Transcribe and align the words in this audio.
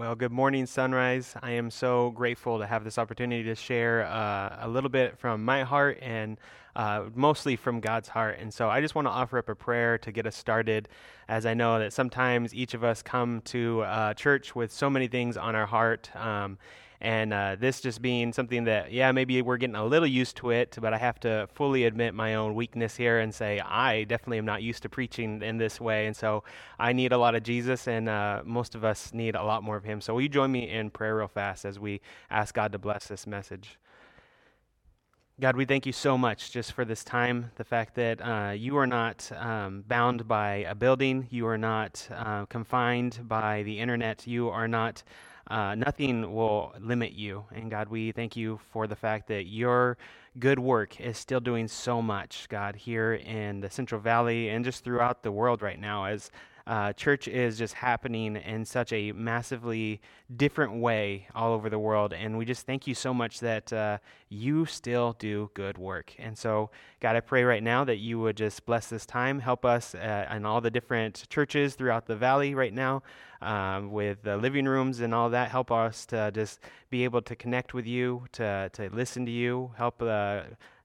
Well, 0.00 0.14
good 0.14 0.32
morning, 0.32 0.64
Sunrise. 0.64 1.34
I 1.42 1.50
am 1.50 1.70
so 1.70 2.08
grateful 2.12 2.58
to 2.58 2.66
have 2.66 2.84
this 2.84 2.96
opportunity 2.96 3.42
to 3.42 3.54
share 3.54 4.06
uh, 4.06 4.56
a 4.62 4.66
little 4.66 4.88
bit 4.88 5.18
from 5.18 5.44
my 5.44 5.62
heart 5.62 5.98
and 6.00 6.38
uh, 6.74 7.04
mostly 7.14 7.54
from 7.54 7.80
God's 7.80 8.08
heart. 8.08 8.38
And 8.40 8.52
so 8.52 8.70
I 8.70 8.80
just 8.80 8.94
want 8.94 9.08
to 9.08 9.10
offer 9.10 9.36
up 9.36 9.50
a 9.50 9.54
prayer 9.54 9.98
to 9.98 10.10
get 10.10 10.26
us 10.26 10.36
started, 10.36 10.88
as 11.28 11.44
I 11.44 11.52
know 11.52 11.78
that 11.78 11.92
sometimes 11.92 12.54
each 12.54 12.72
of 12.72 12.82
us 12.82 13.02
come 13.02 13.42
to 13.42 13.82
uh, 13.82 14.14
church 14.14 14.56
with 14.56 14.72
so 14.72 14.88
many 14.88 15.06
things 15.06 15.36
on 15.36 15.54
our 15.54 15.66
heart. 15.66 16.08
Um, 16.16 16.56
and 17.00 17.32
uh, 17.32 17.56
this 17.58 17.80
just 17.80 18.02
being 18.02 18.32
something 18.32 18.64
that, 18.64 18.92
yeah, 18.92 19.10
maybe 19.10 19.40
we're 19.40 19.56
getting 19.56 19.76
a 19.76 19.84
little 19.84 20.06
used 20.06 20.36
to 20.36 20.50
it, 20.50 20.76
but 20.80 20.92
I 20.92 20.98
have 20.98 21.18
to 21.20 21.48
fully 21.54 21.84
admit 21.84 22.12
my 22.12 22.34
own 22.34 22.54
weakness 22.54 22.96
here 22.96 23.20
and 23.20 23.34
say, 23.34 23.58
I 23.60 24.04
definitely 24.04 24.38
am 24.38 24.44
not 24.44 24.62
used 24.62 24.82
to 24.82 24.90
preaching 24.90 25.42
in 25.42 25.56
this 25.56 25.80
way. 25.80 26.06
And 26.06 26.14
so 26.14 26.44
I 26.78 26.92
need 26.92 27.12
a 27.12 27.18
lot 27.18 27.34
of 27.34 27.42
Jesus, 27.42 27.88
and 27.88 28.08
uh, 28.08 28.42
most 28.44 28.74
of 28.74 28.84
us 28.84 29.14
need 29.14 29.34
a 29.34 29.42
lot 29.42 29.62
more 29.62 29.76
of 29.76 29.84
Him. 29.84 30.02
So 30.02 30.12
will 30.12 30.20
you 30.20 30.28
join 30.28 30.52
me 30.52 30.68
in 30.68 30.90
prayer 30.90 31.16
real 31.16 31.28
fast 31.28 31.64
as 31.64 31.78
we 31.78 32.02
ask 32.30 32.54
God 32.54 32.72
to 32.72 32.78
bless 32.78 33.06
this 33.06 33.26
message? 33.26 33.78
God, 35.40 35.56
we 35.56 35.64
thank 35.64 35.86
you 35.86 35.92
so 35.92 36.18
much 36.18 36.52
just 36.52 36.72
for 36.72 36.84
this 36.84 37.02
time. 37.02 37.50
The 37.56 37.64
fact 37.64 37.94
that 37.94 38.20
uh, 38.20 38.50
you 38.50 38.76
are 38.76 38.86
not 38.86 39.32
um, 39.34 39.84
bound 39.88 40.28
by 40.28 40.66
a 40.68 40.74
building, 40.74 41.28
you 41.30 41.46
are 41.46 41.56
not 41.56 42.06
uh, 42.14 42.44
confined 42.44 43.20
by 43.26 43.62
the 43.62 43.78
internet, 43.78 44.26
you 44.26 44.50
are 44.50 44.68
not 44.68 45.02
uh, 45.50 45.74
nothing 45.74 46.32
will 46.32 46.72
limit 46.80 47.12
you. 47.12 47.44
And 47.52 47.70
God, 47.70 47.88
we 47.88 48.12
thank 48.12 48.36
you 48.36 48.60
for 48.70 48.86
the 48.86 48.96
fact 48.96 49.26
that 49.28 49.46
your 49.46 49.98
good 50.38 50.60
work 50.60 51.00
is 51.00 51.18
still 51.18 51.40
doing 51.40 51.66
so 51.66 52.00
much, 52.00 52.46
God, 52.48 52.76
here 52.76 53.14
in 53.14 53.60
the 53.60 53.68
Central 53.68 54.00
Valley 54.00 54.48
and 54.48 54.64
just 54.64 54.84
throughout 54.84 55.22
the 55.24 55.32
world 55.32 55.60
right 55.60 55.78
now 55.78 56.04
as 56.04 56.30
uh, 56.66 56.92
church 56.92 57.28
is 57.28 57.58
just 57.58 57.74
happening 57.74 58.36
in 58.36 58.64
such 58.64 58.92
a 58.92 59.12
massively 59.12 60.00
different 60.36 60.80
way 60.80 61.26
all 61.34 61.52
over 61.52 61.68
the 61.68 61.78
world. 61.78 62.12
And 62.12 62.38
we 62.38 62.44
just 62.44 62.66
thank 62.66 62.86
you 62.86 62.94
so 62.94 63.12
much 63.12 63.40
that 63.40 63.72
uh, 63.72 63.98
you 64.28 64.66
still 64.66 65.16
do 65.18 65.50
good 65.54 65.78
work. 65.78 66.14
And 66.18 66.36
so, 66.36 66.70
God, 67.00 67.16
I 67.16 67.20
pray 67.20 67.44
right 67.44 67.62
now 67.62 67.84
that 67.84 67.96
you 67.96 68.20
would 68.20 68.36
just 68.36 68.64
bless 68.66 68.88
this 68.88 69.06
time, 69.06 69.40
help 69.40 69.64
us 69.64 69.94
uh, 69.94 70.26
in 70.34 70.44
all 70.44 70.60
the 70.60 70.70
different 70.70 71.28
churches 71.28 71.74
throughout 71.74 72.06
the 72.06 72.16
valley 72.16 72.54
right 72.54 72.74
now. 72.74 73.02
Um, 73.42 73.90
with 73.90 74.22
the 74.22 74.36
living 74.36 74.66
rooms 74.66 75.00
and 75.00 75.14
all 75.14 75.30
that, 75.30 75.50
help 75.50 75.72
us 75.72 76.04
to 76.06 76.30
just 76.30 76.60
be 76.90 77.04
able 77.04 77.22
to 77.22 77.34
connect 77.34 77.72
with 77.72 77.86
you, 77.86 78.26
to 78.32 78.68
to 78.74 78.90
listen 78.90 79.24
to 79.24 79.32
you, 79.32 79.72
help 79.78 80.02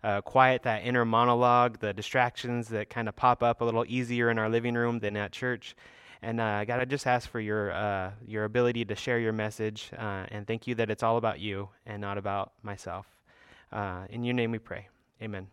uh, 0.06 0.22
quiet 0.22 0.62
that 0.62 0.86
inner 0.86 1.04
monologue, 1.04 1.80
the 1.80 1.92
distractions 1.92 2.68
that 2.68 2.92
kind 2.92 3.10
of 3.10 3.16
pop 3.16 3.42
up 3.42 3.62
a 3.62 3.66
little 3.66 3.84
easier 3.88 4.30
in 4.30 4.38
our 4.38 4.50
living 4.50 4.76
room 4.76 5.00
than 5.00 5.18
at 5.18 5.32
church. 5.32 5.76
And 6.22 6.40
uh, 6.40 6.64
God, 6.64 6.80
I 6.80 6.86
just 6.86 7.08
ask 7.08 7.28
for 7.28 7.40
your 7.40 7.72
uh, 7.72 8.12
your 8.26 8.44
ability 8.44 8.86
to 8.86 8.96
share 8.96 9.18
your 9.20 9.34
message, 9.34 9.90
uh, 9.98 10.26
and 10.30 10.46
thank 10.46 10.68
you 10.68 10.76
that 10.76 10.92
it's 10.92 11.02
all 11.02 11.18
about 11.18 11.40
you 11.40 11.70
and 11.88 12.00
not 12.00 12.20
about 12.20 12.54
myself. 12.62 13.08
Uh, 13.72 14.06
in 14.10 14.24
your 14.24 14.36
name 14.36 14.52
we 14.52 14.60
pray. 14.60 14.88
Amen. 15.22 15.48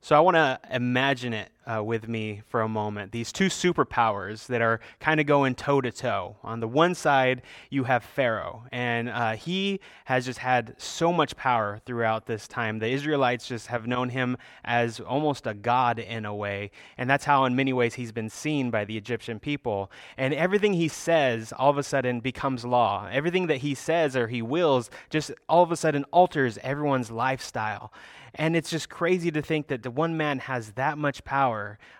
So 0.00 0.16
I 0.16 0.20
want 0.20 0.34
to 0.34 0.58
imagine 0.70 1.32
it 1.32 1.50
uh, 1.66 1.82
with 1.82 2.08
me 2.08 2.42
for 2.46 2.60
a 2.60 2.68
moment. 2.68 3.12
These 3.12 3.32
two 3.32 3.46
superpowers 3.46 4.46
that 4.46 4.60
are 4.60 4.80
kind 5.00 5.20
of 5.20 5.26
going 5.26 5.54
toe 5.54 5.80
to 5.80 5.90
toe. 5.90 6.36
On 6.42 6.60
the 6.60 6.68
one 6.68 6.94
side, 6.94 7.42
you 7.70 7.84
have 7.84 8.04
Pharaoh, 8.04 8.64
and 8.72 9.08
uh, 9.08 9.32
he 9.32 9.80
has 10.06 10.24
just 10.24 10.38
had 10.38 10.74
so 10.78 11.12
much 11.12 11.36
power 11.36 11.80
throughout 11.86 12.26
this 12.26 12.46
time. 12.46 12.78
The 12.78 12.88
Israelites 12.88 13.48
just 13.48 13.68
have 13.68 13.86
known 13.86 14.10
him 14.10 14.36
as 14.64 15.00
almost 15.00 15.46
a 15.46 15.54
god 15.54 15.98
in 15.98 16.24
a 16.24 16.34
way, 16.34 16.70
and 16.98 17.08
that's 17.08 17.24
how, 17.24 17.44
in 17.44 17.56
many 17.56 17.72
ways, 17.72 17.94
he's 17.94 18.12
been 18.12 18.30
seen 18.30 18.70
by 18.70 18.84
the 18.84 18.96
Egyptian 18.96 19.38
people. 19.38 19.90
And 20.16 20.34
everything 20.34 20.74
he 20.74 20.88
says 20.88 21.52
all 21.58 21.70
of 21.70 21.78
a 21.78 21.82
sudden 21.82 22.20
becomes 22.20 22.64
law. 22.64 23.08
Everything 23.10 23.46
that 23.46 23.58
he 23.58 23.74
says 23.74 24.16
or 24.16 24.28
he 24.28 24.42
wills 24.42 24.90
just 25.10 25.32
all 25.48 25.62
of 25.62 25.72
a 25.72 25.76
sudden 25.76 26.04
alters 26.12 26.58
everyone's 26.62 27.10
lifestyle. 27.10 27.92
And 28.36 28.56
it's 28.56 28.70
just 28.70 28.88
crazy 28.88 29.30
to 29.30 29.42
think 29.42 29.68
that 29.68 29.84
the 29.84 29.90
one 29.90 30.16
man 30.16 30.40
has 30.40 30.72
that 30.72 30.98
much 30.98 31.22
power 31.24 31.53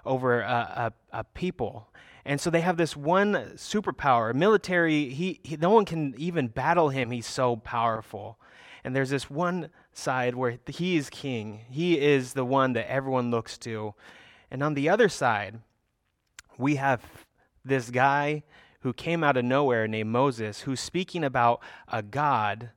over 0.04 0.40
a, 0.40 0.92
a, 1.12 1.18
a 1.18 1.24
people. 1.24 1.88
And 2.24 2.40
so 2.40 2.50
they 2.50 2.62
have 2.62 2.76
this 2.76 2.96
one 2.96 3.34
superpower, 3.56 4.34
military. 4.34 5.10
He, 5.10 5.40
he, 5.42 5.56
no 5.56 5.70
one 5.70 5.84
can 5.84 6.14
even 6.16 6.48
battle 6.48 6.88
him. 6.88 7.10
He's 7.10 7.26
so 7.26 7.56
powerful. 7.56 8.38
And 8.82 8.94
there's 8.94 9.10
this 9.10 9.30
one 9.30 9.70
side 9.92 10.34
where 10.34 10.58
he 10.66 10.96
is 10.96 11.10
king. 11.10 11.60
He 11.70 11.98
is 12.00 12.32
the 12.32 12.44
one 12.44 12.72
that 12.74 12.90
everyone 12.90 13.30
looks 13.30 13.58
to. 13.58 13.94
And 14.50 14.62
on 14.62 14.74
the 14.74 14.88
other 14.88 15.08
side, 15.08 15.60
we 16.58 16.76
have 16.76 17.02
this 17.64 17.90
guy 17.90 18.44
who 18.80 18.92
came 18.92 19.24
out 19.24 19.36
of 19.36 19.44
nowhere 19.44 19.88
named 19.88 20.10
Moses, 20.10 20.60
who's 20.60 20.80
speaking 20.80 21.24
about 21.24 21.62
a 21.90 22.02
God 22.02 22.70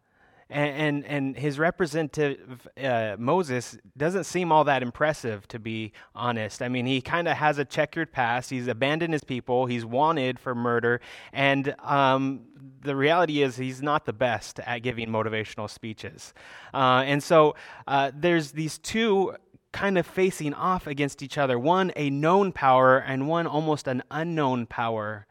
and, 0.49 0.75
and, 0.75 1.05
and 1.05 1.37
his 1.37 1.59
representative, 1.59 2.67
uh, 2.81 3.15
Moses, 3.19 3.77
doesn't 3.97 4.23
seem 4.23 4.51
all 4.51 4.63
that 4.63 4.81
impressive, 4.81 5.47
to 5.49 5.59
be 5.59 5.91
honest. 6.15 6.61
I 6.61 6.69
mean, 6.69 6.85
he 6.85 7.01
kind 7.01 7.27
of 7.27 7.35
has 7.35 7.57
a 7.57 7.65
checkered 7.65 8.11
past. 8.11 8.49
He's 8.49 8.67
abandoned 8.67 9.13
his 9.13 9.23
people. 9.23 9.65
He's 9.65 9.85
wanted 9.85 10.39
for 10.39 10.55
murder. 10.55 11.01
And 11.33 11.75
um, 11.83 12.41
the 12.81 12.95
reality 12.95 13.43
is, 13.43 13.57
he's 13.57 13.81
not 13.81 14.05
the 14.05 14.13
best 14.13 14.59
at 14.61 14.79
giving 14.79 15.09
motivational 15.09 15.69
speeches. 15.69 16.33
Uh, 16.73 17.03
and 17.05 17.21
so 17.21 17.55
uh, 17.87 18.11
there's 18.15 18.51
these 18.51 18.77
two 18.77 19.35
kind 19.73 19.97
of 19.97 20.07
facing 20.07 20.53
off 20.53 20.87
against 20.87 21.21
each 21.21 21.37
other 21.37 21.59
one, 21.59 21.91
a 21.95 22.09
known 22.09 22.51
power, 22.51 22.97
and 22.97 23.27
one 23.27 23.45
almost 23.45 23.87
an 23.87 24.01
unknown 24.09 24.65
power. 24.65 25.27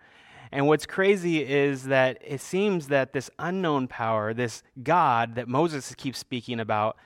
And 0.52 0.66
what's 0.66 0.86
crazy 0.86 1.44
is 1.44 1.84
that 1.84 2.18
it 2.24 2.40
seems 2.40 2.88
that 2.88 3.12
this 3.12 3.30
unknown 3.38 3.88
power, 3.88 4.32
this 4.32 4.62
God 4.82 5.34
that 5.34 5.48
Moses 5.48 5.94
keeps 5.96 6.18
speaking 6.18 6.60
about, 6.60 6.96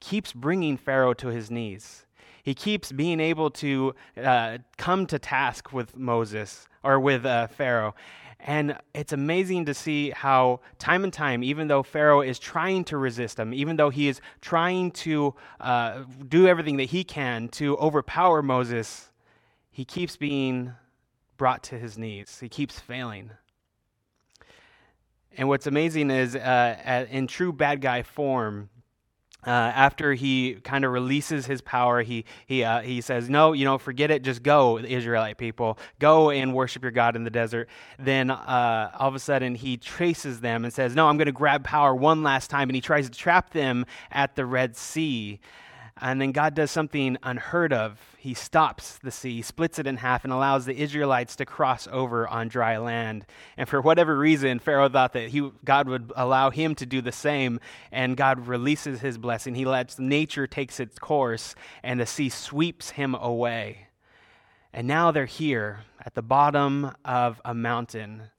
keeps 0.00 0.32
bringing 0.32 0.76
Pharaoh 0.76 1.14
to 1.14 1.28
his 1.28 1.50
knees. 1.50 2.06
He 2.42 2.54
keeps 2.54 2.92
being 2.92 3.20
able 3.20 3.50
to 3.50 3.94
uh, 4.16 4.58
come 4.76 5.06
to 5.06 5.18
task 5.18 5.72
with 5.72 5.96
Moses 5.96 6.66
or 6.82 6.98
with 6.98 7.26
uh, 7.26 7.48
Pharaoh. 7.48 7.94
And 8.40 8.78
it's 8.94 9.12
amazing 9.12 9.64
to 9.66 9.74
see 9.74 10.10
how, 10.10 10.60
time 10.78 11.02
and 11.02 11.12
time, 11.12 11.42
even 11.42 11.66
though 11.66 11.82
Pharaoh 11.82 12.20
is 12.20 12.38
trying 12.38 12.84
to 12.84 12.96
resist 12.96 13.38
him, 13.38 13.52
even 13.52 13.76
though 13.76 13.90
he 13.90 14.08
is 14.08 14.20
trying 14.40 14.92
to 14.92 15.34
uh, 15.60 16.04
do 16.28 16.46
everything 16.46 16.76
that 16.76 16.84
he 16.84 17.02
can 17.02 17.48
to 17.48 17.76
overpower 17.78 18.40
Moses, 18.40 19.10
he 19.70 19.84
keeps 19.84 20.16
being 20.16 20.72
brought 21.38 21.62
to 21.64 21.78
his 21.78 21.96
knees. 21.96 22.38
He 22.40 22.48
keeps 22.48 22.78
failing. 22.78 23.30
And 25.36 25.48
what's 25.48 25.66
amazing 25.66 26.10
is, 26.10 26.34
uh, 26.36 27.06
in 27.10 27.28
true 27.28 27.52
bad 27.52 27.80
guy 27.80 28.02
form, 28.02 28.68
uh, 29.46 29.50
after 29.50 30.14
he 30.14 30.54
kind 30.64 30.84
of 30.84 30.90
releases 30.90 31.46
his 31.46 31.60
power, 31.60 32.02
he 32.02 32.24
he 32.46 32.64
uh, 32.64 32.80
he 32.80 33.00
says, 33.00 33.30
"No, 33.30 33.52
you 33.52 33.64
know, 33.64 33.78
forget 33.78 34.10
it. 34.10 34.22
Just 34.22 34.42
go, 34.42 34.78
Israelite 34.78 35.38
people. 35.38 35.78
Go 36.00 36.30
and 36.30 36.52
worship 36.52 36.82
your 36.82 36.90
God 36.90 37.14
in 37.14 37.22
the 37.22 37.30
desert." 37.30 37.68
Then 38.00 38.32
uh, 38.32 38.90
all 38.98 39.08
of 39.08 39.14
a 39.14 39.20
sudden, 39.20 39.54
he 39.54 39.76
traces 39.76 40.40
them 40.40 40.64
and 40.64 40.74
says, 40.74 40.96
"No, 40.96 41.08
I'm 41.08 41.16
going 41.16 41.26
to 41.26 41.32
grab 41.32 41.62
power 41.62 41.94
one 41.94 42.24
last 42.24 42.50
time," 42.50 42.68
and 42.68 42.74
he 42.74 42.80
tries 42.80 43.08
to 43.08 43.16
trap 43.16 43.50
them 43.50 43.86
at 44.10 44.34
the 44.34 44.44
Red 44.44 44.76
Sea. 44.76 45.38
And 46.00 46.20
then 46.20 46.32
God 46.32 46.54
does 46.54 46.70
something 46.70 47.16
unheard 47.22 47.72
of. 47.72 48.00
He 48.18 48.34
stops 48.34 48.98
the 48.98 49.10
sea, 49.10 49.42
splits 49.42 49.78
it 49.78 49.86
in 49.86 49.98
half, 49.98 50.24
and 50.24 50.32
allows 50.32 50.64
the 50.64 50.80
Israelites 50.80 51.36
to 51.36 51.46
cross 51.46 51.88
over 51.90 52.26
on 52.28 52.48
dry 52.48 52.78
land. 52.78 53.26
And 53.56 53.68
for 53.68 53.80
whatever 53.80 54.16
reason, 54.16 54.58
Pharaoh 54.58 54.88
thought 54.88 55.12
that 55.12 55.28
he, 55.28 55.50
God 55.64 55.88
would 55.88 56.12
allow 56.16 56.50
him 56.50 56.74
to 56.76 56.86
do 56.86 57.00
the 57.00 57.12
same, 57.12 57.60
and 57.92 58.16
God 58.16 58.46
releases 58.46 59.00
his 59.00 59.18
blessing. 59.18 59.54
He 59.54 59.64
lets 59.64 59.98
nature 59.98 60.46
takes 60.46 60.80
its 60.80 60.98
course, 60.98 61.54
and 61.82 62.00
the 62.00 62.06
sea 62.06 62.28
sweeps 62.28 62.90
him 62.90 63.14
away. 63.14 63.88
And 64.72 64.86
now 64.86 65.10
they're 65.10 65.26
here 65.26 65.80
at 66.04 66.14
the 66.14 66.22
bottom 66.22 66.92
of 67.04 67.40
a 67.44 67.54
mountain 67.54 68.30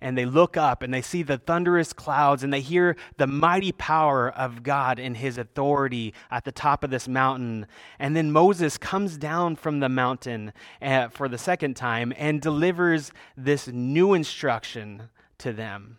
and 0.00 0.16
they 0.16 0.24
look 0.24 0.56
up 0.56 0.82
and 0.82 0.92
they 0.92 1.02
see 1.02 1.22
the 1.22 1.38
thunderous 1.38 1.92
clouds 1.92 2.42
and 2.42 2.52
they 2.52 2.60
hear 2.60 2.96
the 3.16 3.26
mighty 3.26 3.72
power 3.72 4.30
of 4.30 4.62
God 4.62 4.98
and 4.98 5.16
his 5.16 5.38
authority 5.38 6.14
at 6.30 6.44
the 6.44 6.52
top 6.52 6.84
of 6.84 6.90
this 6.90 7.08
mountain. 7.08 7.66
And 7.98 8.16
then 8.16 8.30
Moses 8.32 8.78
comes 8.78 9.16
down 9.16 9.56
from 9.56 9.80
the 9.80 9.88
mountain 9.88 10.52
uh, 10.80 11.08
for 11.08 11.28
the 11.28 11.38
second 11.38 11.74
time 11.74 12.12
and 12.16 12.40
delivers 12.40 13.12
this 13.36 13.68
new 13.68 14.14
instruction 14.14 15.10
to 15.38 15.52
them. 15.52 15.98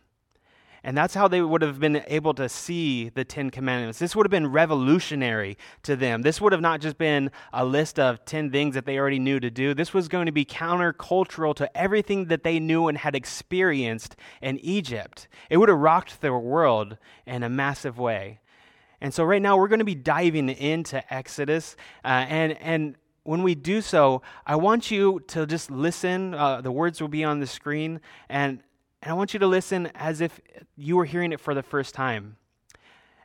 And 0.84 0.98
that's 0.98 1.14
how 1.14 1.28
they 1.28 1.42
would 1.42 1.62
have 1.62 1.80
been 1.80 2.04
able 2.08 2.34
to 2.36 2.48
see 2.48 3.10
the 3.10 3.26
Ten 3.26 3.50
Commandments. 3.50 4.00
This 4.00 4.16
would 4.16 4.26
have 4.26 4.32
been 4.32 4.48
revolutionary 4.48 5.58
to 5.84 5.96
them. 5.96 6.22
This 6.22 6.40
would 6.40 6.52
have 6.52 6.62
not 6.62 6.82
just 6.82 6.98
been 6.98 7.32
a 7.52 7.66
list 7.66 8.00
of 8.00 8.24
10 8.26 8.52
things 8.52 8.76
that 8.76 8.86
they 8.86 8.98
already 8.98 9.20
knew 9.20 9.40
to 9.40 9.50
do. 9.50 9.74
This 9.74 9.94
was 9.94 10.08
going 10.08 10.26
to 10.28 10.32
be 10.32 10.46
countercultural 10.46 11.56
to 11.56 11.78
everything 11.78 12.26
that 12.26 12.44
they 12.44 12.60
knew 12.60 12.88
and 12.88 12.98
had 12.98 13.16
experienced 13.16 14.16
in 14.42 14.58
Egypt. 14.60 15.28
It 15.50 15.58
would 15.58 15.70
have 15.70 15.80
rocked 15.80 16.22
their 16.22 16.38
world 16.38 16.98
in 17.26 17.44
a 17.44 17.50
massive 17.50 17.98
way. 17.98 18.40
And 19.02 19.14
so, 19.14 19.24
right 19.24 19.42
now, 19.42 19.58
we're 19.58 19.70
going 19.70 19.80
to 19.80 19.86
be 19.86 19.96
diving 19.96 20.50
into 20.50 21.14
Exodus. 21.14 21.78
Uh, 22.04 22.26
and, 22.28 22.58
and 22.62 22.96
when 23.24 23.44
we 23.44 23.56
do 23.56 23.82
so, 23.82 24.22
I 24.46 24.56
want 24.56 24.92
you 24.92 25.22
to 25.28 25.46
just 25.46 25.72
listen. 25.72 26.34
Uh, 26.34 26.62
the 26.62 26.72
words 26.72 27.00
will 27.00 27.08
be 27.08 27.24
on 27.24 27.40
the 27.40 27.48
screen. 27.48 28.02
And 28.28 28.62
And 29.02 29.12
I 29.12 29.14
want 29.16 29.34
you 29.34 29.40
to 29.40 29.48
listen 29.48 29.90
as 29.96 30.22
if 30.22 30.40
you 30.76 30.98
were 30.98 31.06
hearing 31.06 31.32
it 31.32 31.40
for 31.40 31.54
the 31.54 31.64
first 31.64 31.94
time. 31.94 32.38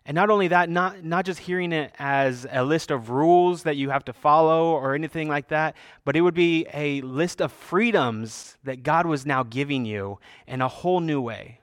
And 0.06 0.15
not 0.15 0.29
only 0.29 0.49
that, 0.49 0.69
not, 0.69 1.03
not 1.03 1.25
just 1.25 1.41
hearing 1.41 1.73
it 1.73 1.93
as 1.99 2.47
a 2.50 2.62
list 2.62 2.91
of 2.91 3.09
rules 3.09 3.62
that 3.62 3.76
you 3.76 3.88
have 3.88 4.05
to 4.05 4.12
follow 4.12 4.73
or 4.73 4.94
anything 4.94 5.29
like 5.29 5.49
that, 5.49 5.75
but 6.05 6.15
it 6.15 6.21
would 6.21 6.35
be 6.35 6.67
a 6.75 7.00
list 7.00 7.41
of 7.41 7.50
freedoms 7.50 8.59
that 8.65 8.82
God 8.82 9.06
was 9.06 9.25
now 9.25 9.43
giving 9.43 9.87
you 9.87 10.19
in 10.47 10.61
a 10.61 10.69
whole 10.69 11.00
new 11.00 11.23
way. 11.23 11.61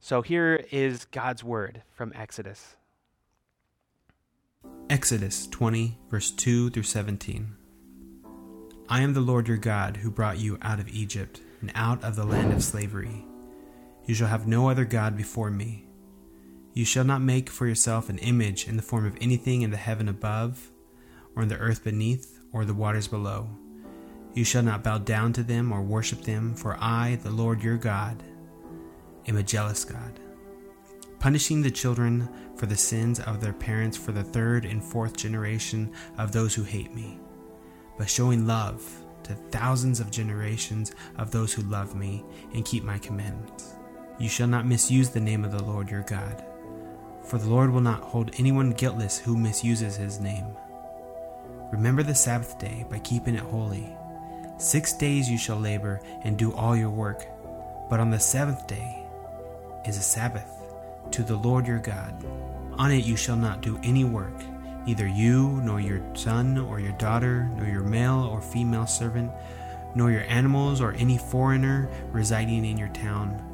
So 0.00 0.20
here 0.20 0.64
is 0.70 1.06
God's 1.06 1.42
word 1.42 1.82
from 1.90 2.12
Exodus. 2.14 2.76
Exodus 4.90 5.46
20, 5.46 5.98
verse 6.10 6.30
2 6.30 6.70
through 6.70 6.82
17. 6.82 7.56
I 8.90 9.00
am 9.00 9.14
the 9.14 9.20
Lord 9.20 9.48
your 9.48 9.56
God 9.56 9.98
who 9.98 10.10
brought 10.10 10.38
you 10.38 10.58
out 10.60 10.78
of 10.78 10.88
Egypt 10.88 11.40
and 11.60 11.72
out 11.74 12.04
of 12.04 12.16
the 12.16 12.24
land 12.24 12.52
of 12.52 12.62
slavery. 12.62 13.27
You 14.08 14.14
shall 14.14 14.28
have 14.28 14.46
no 14.46 14.70
other 14.70 14.86
God 14.86 15.18
before 15.18 15.50
me. 15.50 15.84
You 16.72 16.86
shall 16.86 17.04
not 17.04 17.20
make 17.20 17.50
for 17.50 17.66
yourself 17.66 18.08
an 18.08 18.16
image 18.16 18.66
in 18.66 18.76
the 18.76 18.82
form 18.82 19.04
of 19.04 19.18
anything 19.20 19.60
in 19.60 19.70
the 19.70 19.76
heaven 19.76 20.08
above, 20.08 20.70
or 21.36 21.42
in 21.42 21.50
the 21.50 21.58
earth 21.58 21.84
beneath, 21.84 22.40
or 22.50 22.64
the 22.64 22.72
waters 22.72 23.06
below. 23.06 23.50
You 24.32 24.44
shall 24.44 24.62
not 24.62 24.82
bow 24.82 24.96
down 24.96 25.34
to 25.34 25.42
them 25.42 25.70
or 25.70 25.82
worship 25.82 26.22
them, 26.22 26.54
for 26.54 26.78
I, 26.80 27.18
the 27.22 27.30
Lord 27.30 27.62
your 27.62 27.76
God, 27.76 28.22
am 29.26 29.36
a 29.36 29.42
jealous 29.42 29.84
God, 29.84 30.18
punishing 31.18 31.60
the 31.60 31.70
children 31.70 32.30
for 32.56 32.64
the 32.64 32.78
sins 32.78 33.20
of 33.20 33.42
their 33.42 33.52
parents 33.52 33.98
for 33.98 34.12
the 34.12 34.24
third 34.24 34.64
and 34.64 34.82
fourth 34.82 35.18
generation 35.18 35.92
of 36.16 36.32
those 36.32 36.54
who 36.54 36.62
hate 36.62 36.94
me, 36.94 37.20
but 37.98 38.08
showing 38.08 38.46
love 38.46 38.82
to 39.24 39.34
thousands 39.50 40.00
of 40.00 40.10
generations 40.10 40.92
of 41.18 41.30
those 41.30 41.52
who 41.52 41.60
love 41.64 41.94
me 41.94 42.24
and 42.54 42.64
keep 42.64 42.84
my 42.84 42.96
commandments. 42.96 43.74
You 44.18 44.28
shall 44.28 44.48
not 44.48 44.66
misuse 44.66 45.10
the 45.10 45.20
name 45.20 45.44
of 45.44 45.52
the 45.52 45.62
Lord 45.62 45.90
your 45.90 46.02
God 46.02 46.42
for 47.28 47.36
the 47.36 47.50
Lord 47.50 47.70
will 47.70 47.82
not 47.82 48.00
hold 48.00 48.30
anyone 48.38 48.70
guiltless 48.70 49.18
who 49.18 49.36
misuses 49.36 49.96
his 49.96 50.18
name. 50.18 50.56
Remember 51.70 52.02
the 52.02 52.14
Sabbath 52.14 52.58
day 52.58 52.86
by 52.88 53.00
keeping 53.00 53.34
it 53.34 53.40
holy. 53.40 53.94
Six 54.56 54.94
days 54.94 55.28
you 55.28 55.36
shall 55.36 55.58
labor 55.58 56.00
and 56.22 56.38
do 56.38 56.54
all 56.54 56.74
your 56.74 56.88
work, 56.88 57.26
but 57.90 58.00
on 58.00 58.10
the 58.10 58.18
seventh 58.18 58.66
day 58.66 59.04
is 59.86 59.98
a 59.98 60.02
Sabbath 60.02 60.50
to 61.10 61.22
the 61.22 61.36
Lord 61.36 61.66
your 61.66 61.78
God. 61.78 62.14
On 62.78 62.90
it 62.90 63.04
you 63.04 63.14
shall 63.14 63.36
not 63.36 63.60
do 63.60 63.78
any 63.82 64.04
work, 64.04 64.42
neither 64.86 65.06
you, 65.06 65.60
nor 65.62 65.82
your 65.82 66.00
son 66.14 66.56
or 66.56 66.80
your 66.80 66.92
daughter, 66.92 67.50
nor 67.56 67.66
your 67.66 67.82
male 67.82 68.26
or 68.32 68.40
female 68.40 68.86
servant, 68.86 69.30
nor 69.94 70.10
your 70.10 70.24
animals 70.28 70.80
or 70.80 70.94
any 70.94 71.18
foreigner 71.18 71.90
residing 72.10 72.64
in 72.64 72.78
your 72.78 72.88
town. 72.88 73.44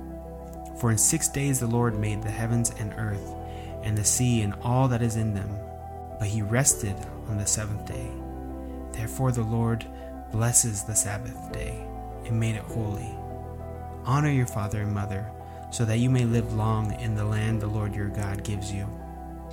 For 0.76 0.90
in 0.90 0.98
six 0.98 1.28
days 1.28 1.60
the 1.60 1.66
Lord 1.66 1.98
made 1.98 2.22
the 2.22 2.30
heavens 2.30 2.72
and 2.78 2.92
earth 2.96 3.34
and 3.82 3.96
the 3.96 4.04
sea 4.04 4.42
and 4.42 4.54
all 4.62 4.88
that 4.88 5.02
is 5.02 5.16
in 5.16 5.34
them. 5.34 5.58
But 6.18 6.28
he 6.28 6.42
rested 6.42 6.96
on 7.28 7.38
the 7.38 7.46
seventh 7.46 7.86
day. 7.86 8.10
Therefore 8.92 9.32
the 9.32 9.42
Lord 9.42 9.86
blesses 10.32 10.82
the 10.82 10.94
Sabbath 10.94 11.52
day 11.52 11.86
and 12.24 12.40
made 12.40 12.56
it 12.56 12.62
holy. 12.62 13.14
Honor 14.04 14.30
your 14.30 14.46
father 14.46 14.82
and 14.82 14.92
mother, 14.92 15.30
so 15.70 15.84
that 15.84 15.98
you 15.98 16.10
may 16.10 16.24
live 16.24 16.54
long 16.54 16.92
in 17.00 17.14
the 17.14 17.24
land 17.24 17.60
the 17.60 17.66
Lord 17.66 17.94
your 17.94 18.08
God 18.08 18.44
gives 18.44 18.72
you. 18.72 18.86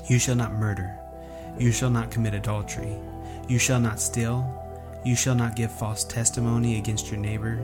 You 0.07 0.19
shall 0.19 0.35
not 0.35 0.53
murder. 0.53 0.97
You 1.57 1.71
shall 1.71 1.89
not 1.89 2.12
commit 2.12 2.33
adultery. 2.33 2.97
You 3.47 3.59
shall 3.59 3.79
not 3.79 4.00
steal. 4.00 4.57
You 5.03 5.15
shall 5.15 5.35
not 5.35 5.56
give 5.56 5.71
false 5.71 6.03
testimony 6.03 6.77
against 6.77 7.09
your 7.09 7.19
neighbor. 7.19 7.63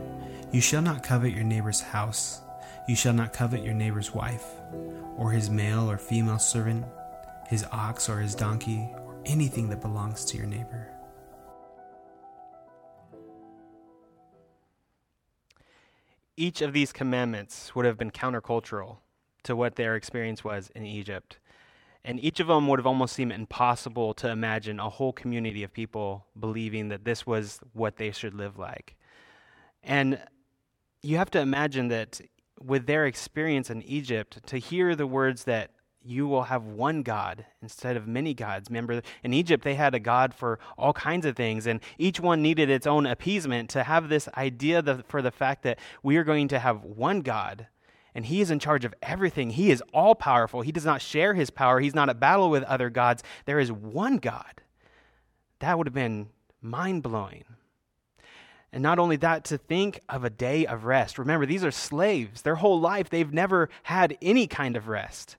You 0.52 0.62
shall 0.62 0.82
not 0.82 1.04
covet 1.04 1.34
your 1.34 1.44
neighbor's 1.44 1.82
house. 1.82 2.42
You 2.88 2.96
shall 2.96 3.14
not 3.14 3.34
covet 3.34 3.64
your 3.64 3.74
neighbor's 3.74 4.14
wife 4.14 4.46
or 5.18 5.32
his 5.32 5.50
male 5.50 5.92
or 5.92 5.98
female 5.98 6.40
servant, 6.40 6.86
his 7.48 7.66
ox 7.72 8.08
or 8.08 8.20
his 8.20 8.34
donkey, 8.34 8.88
or 9.00 9.22
anything 9.26 9.70
that 9.70 9.82
belongs 9.82 10.24
to 10.26 10.38
your 10.38 10.46
neighbor. 10.46 10.94
Each 16.38 16.62
of 16.62 16.72
these 16.72 16.94
commandments 16.94 17.76
would 17.76 17.84
have 17.86 17.98
been 17.98 18.12
countercultural 18.12 19.00
to 19.44 19.56
what 19.56 19.76
their 19.76 19.96
experience 19.96 20.44
was 20.44 20.72
in 20.74 20.86
Egypt. 20.86 21.40
And 22.06 22.24
each 22.24 22.40
of 22.40 22.48
them 22.48 22.68
would 22.70 22.80
have 22.80 22.88
almost 22.88 23.16
seemed 23.16 23.34
impossible 23.34 24.14
to 24.14 24.30
imagine 24.30 24.80
a 24.80 24.88
whole 24.88 25.12
community 25.12 25.64
of 25.64 25.74
people 25.74 26.26
believing 26.40 26.88
that 26.88 27.04
this 27.04 27.26
was 27.26 27.60
what 27.74 27.98
they 27.98 28.12
should 28.12 28.34
live 28.34 28.58
like. 28.58 28.96
And 29.84 30.22
you 31.02 31.18
have 31.18 31.32
to 31.32 31.40
imagine 31.40 31.90
that 31.90 32.22
with 32.60 32.86
their 32.88 33.06
experience 33.06 33.70
in 33.70 33.82
Egypt, 33.84 34.46
to 34.48 34.58
hear 34.58 34.96
the 34.96 35.08
words 35.08 35.44
that 35.46 35.72
you 36.04 36.26
will 36.26 36.44
have 36.44 36.64
one 36.64 37.04
God 37.04 37.46
instead 37.62 37.98
of 37.98 38.08
many 38.08 38.34
gods. 38.34 38.70
Remember, 38.70 39.02
in 39.24 39.34
Egypt, 39.34 39.64
they 39.64 39.76
had 39.76 39.94
a 39.94 40.00
God 40.00 40.34
for 40.34 40.58
all 40.78 40.94
kinds 40.94 41.26
of 41.26 41.36
things, 41.36 41.68
and 41.68 41.82
each 41.98 42.20
one 42.20 42.42
needed 42.42 42.70
its 42.70 42.88
own 42.88 43.06
appeasement. 43.06 43.70
To 43.72 43.84
have 43.84 44.08
this 44.08 44.30
idea 44.38 45.04
for 45.08 45.22
the 45.22 45.32
fact 45.32 45.64
that 45.64 45.80
we 46.04 46.16
are 46.16 46.24
going 46.24 46.48
to 46.48 46.60
have 46.60 46.84
one 46.84 47.22
God, 47.22 47.68
and 48.16 48.26
He 48.26 48.40
is 48.40 48.52
in 48.52 48.60
charge 48.60 48.86
of 48.86 48.96
everything, 49.02 49.50
He 49.50 49.70
is 49.70 49.84
all 49.94 50.16
powerful. 50.16 50.62
He 50.62 50.72
does 50.72 50.86
not 50.86 51.02
share 51.02 51.34
His 51.34 51.50
power, 51.50 51.82
He's 51.82 51.96
not 51.96 52.10
at 52.10 52.20
battle 52.20 52.50
with 52.50 52.64
other 52.64 52.90
gods. 52.90 53.22
There 53.46 53.60
is 53.60 53.72
one 53.72 54.18
God. 54.18 54.62
That 55.60 55.78
would 55.78 55.88
have 55.88 55.94
been 55.94 56.30
mind 56.62 57.04
blowing. 57.04 57.44
And 58.78 58.84
not 58.84 59.00
only 59.00 59.16
that, 59.16 59.44
to 59.46 59.58
think 59.58 60.02
of 60.08 60.24
a 60.24 60.30
day 60.30 60.68
of 60.68 60.86
rest. 60.86 61.18
Remember, 61.18 61.48
these 61.48 61.64
are 61.64 61.72
slaves. 61.72 62.44
Their 62.44 62.54
whole 62.54 62.80
life, 62.80 63.10
they've 63.10 63.34
never 63.34 63.70
had 63.82 64.16
any 64.22 64.46
kind 64.46 64.76
of 64.76 64.88
rest. 64.88 65.36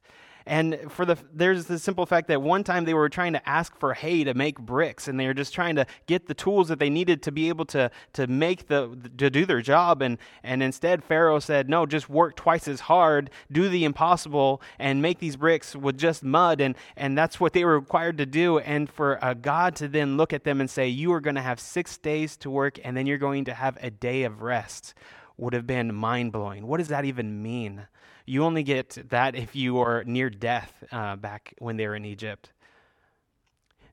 And 0.49 0.91
for 0.91 1.05
the 1.05 1.19
there's 1.31 1.67
the 1.67 1.79
simple 1.79 2.07
fact 2.07 2.27
that 2.29 2.41
one 2.41 2.65
time 2.65 2.87
they 2.87 2.95
were 2.95 3.11
trying 3.11 3.35
to 3.35 3.49
ask 3.49 3.79
for 3.79 3.93
hay 3.93 4.25
to 4.25 4.33
make 4.33 4.59
bricks, 4.59 5.07
and 5.07 5.21
they 5.21 5.27
were 5.27 5.35
just 5.35 5.53
trying 5.53 5.77
to 5.77 5.85
get 6.07 6.27
the 6.27 6.33
tools 6.33 6.69
that 6.69 6.79
they 6.79 6.89
needed 6.89 7.23
to 7.25 7.31
be 7.31 7.51
able 7.51 7.67
to 7.67 7.91
to 8.15 8.27
make 8.27 8.69
the 8.69 8.99
to 9.19 9.29
do 9.29 9.45
their 9.45 9.61
job. 9.61 10.01
And 10.01 10.17
and 10.43 10.63
instead 10.63 11.05
Pharaoh 11.05 11.39
said, 11.39 11.69
no, 11.69 11.85
just 11.85 12.09
work 12.09 12.35
twice 12.35 12.67
as 12.67 12.81
hard, 12.81 13.29
do 13.53 13.69
the 13.69 13.85
impossible, 13.85 14.63
and 14.79 15.03
make 15.03 15.19
these 15.19 15.37
bricks 15.37 15.77
with 15.77 15.99
just 15.99 16.25
mud. 16.25 16.63
And 16.63 16.77
and 16.97 17.17
that's 17.17 17.39
what 17.39 17.53
they 17.53 17.67
were 17.67 17.79
required 17.79 18.17
to 18.17 18.27
do. 18.27 18.59
And 18.59 18.89
for 18.89 19.19
a 19.21 19.35
God 19.35 19.77
to 19.77 19.87
then 19.87 20.17
look 20.17 20.33
at 20.33 20.45
them 20.45 20.63
and 20.63 20.71
say, 20.71 20.89
you 20.89 21.13
are 21.13 21.21
going 21.21 21.37
to 21.37 21.43
have 21.43 21.61
six 21.61 21.99
days 21.99 22.39
to 22.39 22.49
work, 22.49 22.79
and 22.83 22.97
then 22.97 23.07
you're 23.07 23.19
going 23.19 23.45
to 23.45 23.55
have 23.55 23.77
a 23.83 23.91
day 23.91 24.23
of 24.23 24.41
rest, 24.41 24.95
would 25.37 25.53
have 25.53 25.67
been 25.67 25.95
mind 25.95 26.33
blowing. 26.33 26.67
What 26.67 26.79
does 26.79 26.89
that 26.89 27.05
even 27.05 27.43
mean? 27.43 27.87
You 28.29 28.45
only 28.45 28.63
get 28.63 28.99
that 29.09 29.35
if 29.35 29.57
you 29.57 29.79
are 29.79 30.05
near 30.05 30.29
death 30.29 30.85
uh, 30.93 31.17
back 31.17 31.55
when 31.59 31.79
they 31.79 31.89
were 31.89 31.97
in 31.97 32.05
Egypt. 32.05 32.51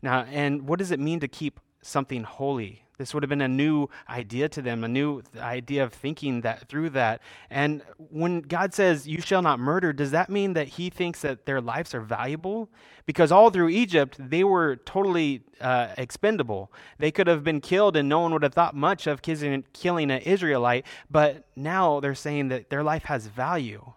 Now, 0.01 0.25
and 0.29 0.67
what 0.67 0.77
does 0.77 0.91
it 0.91 0.99
mean 0.99 1.21
to 1.21 1.29
keep 1.29 1.61
something 1.81 2.23
holy? 2.23 2.83
This 2.97 3.13
would 3.13 3.23
have 3.23 3.29
been 3.29 3.41
a 3.41 3.47
new 3.47 3.87
idea 4.09 4.49
to 4.49 4.61
them, 4.61 4.83
a 4.83 4.89
new 4.89 5.21
idea 5.37 5.85
of 5.85 5.93
thinking 5.93 6.41
that 6.41 6.67
through 6.67 6.89
that. 6.91 7.21
And 7.49 7.81
when 7.97 8.41
God 8.41 8.73
says, 8.73 9.07
You 9.07 9.21
shall 9.21 9.41
not 9.41 9.57
murder, 9.57 9.93
does 9.93 10.11
that 10.11 10.29
mean 10.29 10.51
that 10.53 10.67
He 10.67 10.89
thinks 10.89 11.21
that 11.21 11.45
their 11.45 11.61
lives 11.61 11.95
are 11.95 12.01
valuable? 12.01 12.69
Because 13.05 13.31
all 13.31 13.49
through 13.51 13.69
Egypt, 13.69 14.17
they 14.19 14.43
were 14.43 14.75
totally 14.77 15.43
uh, 15.61 15.89
expendable. 15.97 16.73
They 16.99 17.11
could 17.11 17.27
have 17.27 17.43
been 17.43 17.61
killed, 17.61 17.95
and 17.95 18.09
no 18.09 18.19
one 18.19 18.33
would 18.33 18.43
have 18.43 18.53
thought 18.53 18.75
much 18.75 19.07
of 19.07 19.21
killing 19.21 20.11
an 20.11 20.21
Israelite. 20.21 20.85
But 21.09 21.47
now 21.55 22.01
they're 22.01 22.15
saying 22.15 22.49
that 22.49 22.69
their 22.69 22.83
life 22.83 23.05
has 23.05 23.27
value 23.27 23.93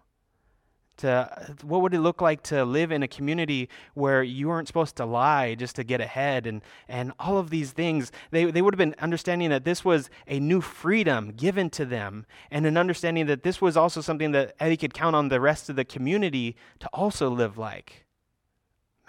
to 0.98 1.54
what 1.62 1.82
would 1.82 1.94
it 1.94 2.00
look 2.00 2.20
like 2.20 2.42
to 2.44 2.64
live 2.64 2.92
in 2.92 3.02
a 3.02 3.08
community 3.08 3.68
where 3.94 4.22
you 4.22 4.48
weren't 4.48 4.68
supposed 4.68 4.96
to 4.96 5.04
lie 5.04 5.54
just 5.54 5.76
to 5.76 5.84
get 5.84 6.00
ahead 6.00 6.46
and 6.46 6.62
and 6.88 7.12
all 7.18 7.38
of 7.38 7.50
these 7.50 7.72
things? 7.72 8.12
They, 8.30 8.44
they 8.46 8.62
would 8.62 8.74
have 8.74 8.78
been 8.78 8.94
understanding 8.98 9.50
that 9.50 9.64
this 9.64 9.84
was 9.84 10.10
a 10.26 10.38
new 10.38 10.60
freedom 10.60 11.32
given 11.32 11.70
to 11.70 11.84
them 11.84 12.26
and 12.50 12.66
an 12.66 12.76
understanding 12.76 13.26
that 13.26 13.42
this 13.42 13.60
was 13.60 13.76
also 13.76 14.00
something 14.00 14.32
that 14.32 14.58
they 14.58 14.76
could 14.76 14.94
count 14.94 15.16
on 15.16 15.28
the 15.28 15.40
rest 15.40 15.68
of 15.68 15.76
the 15.76 15.84
community 15.84 16.56
to 16.80 16.88
also 16.92 17.28
live 17.28 17.56
like. 17.56 18.04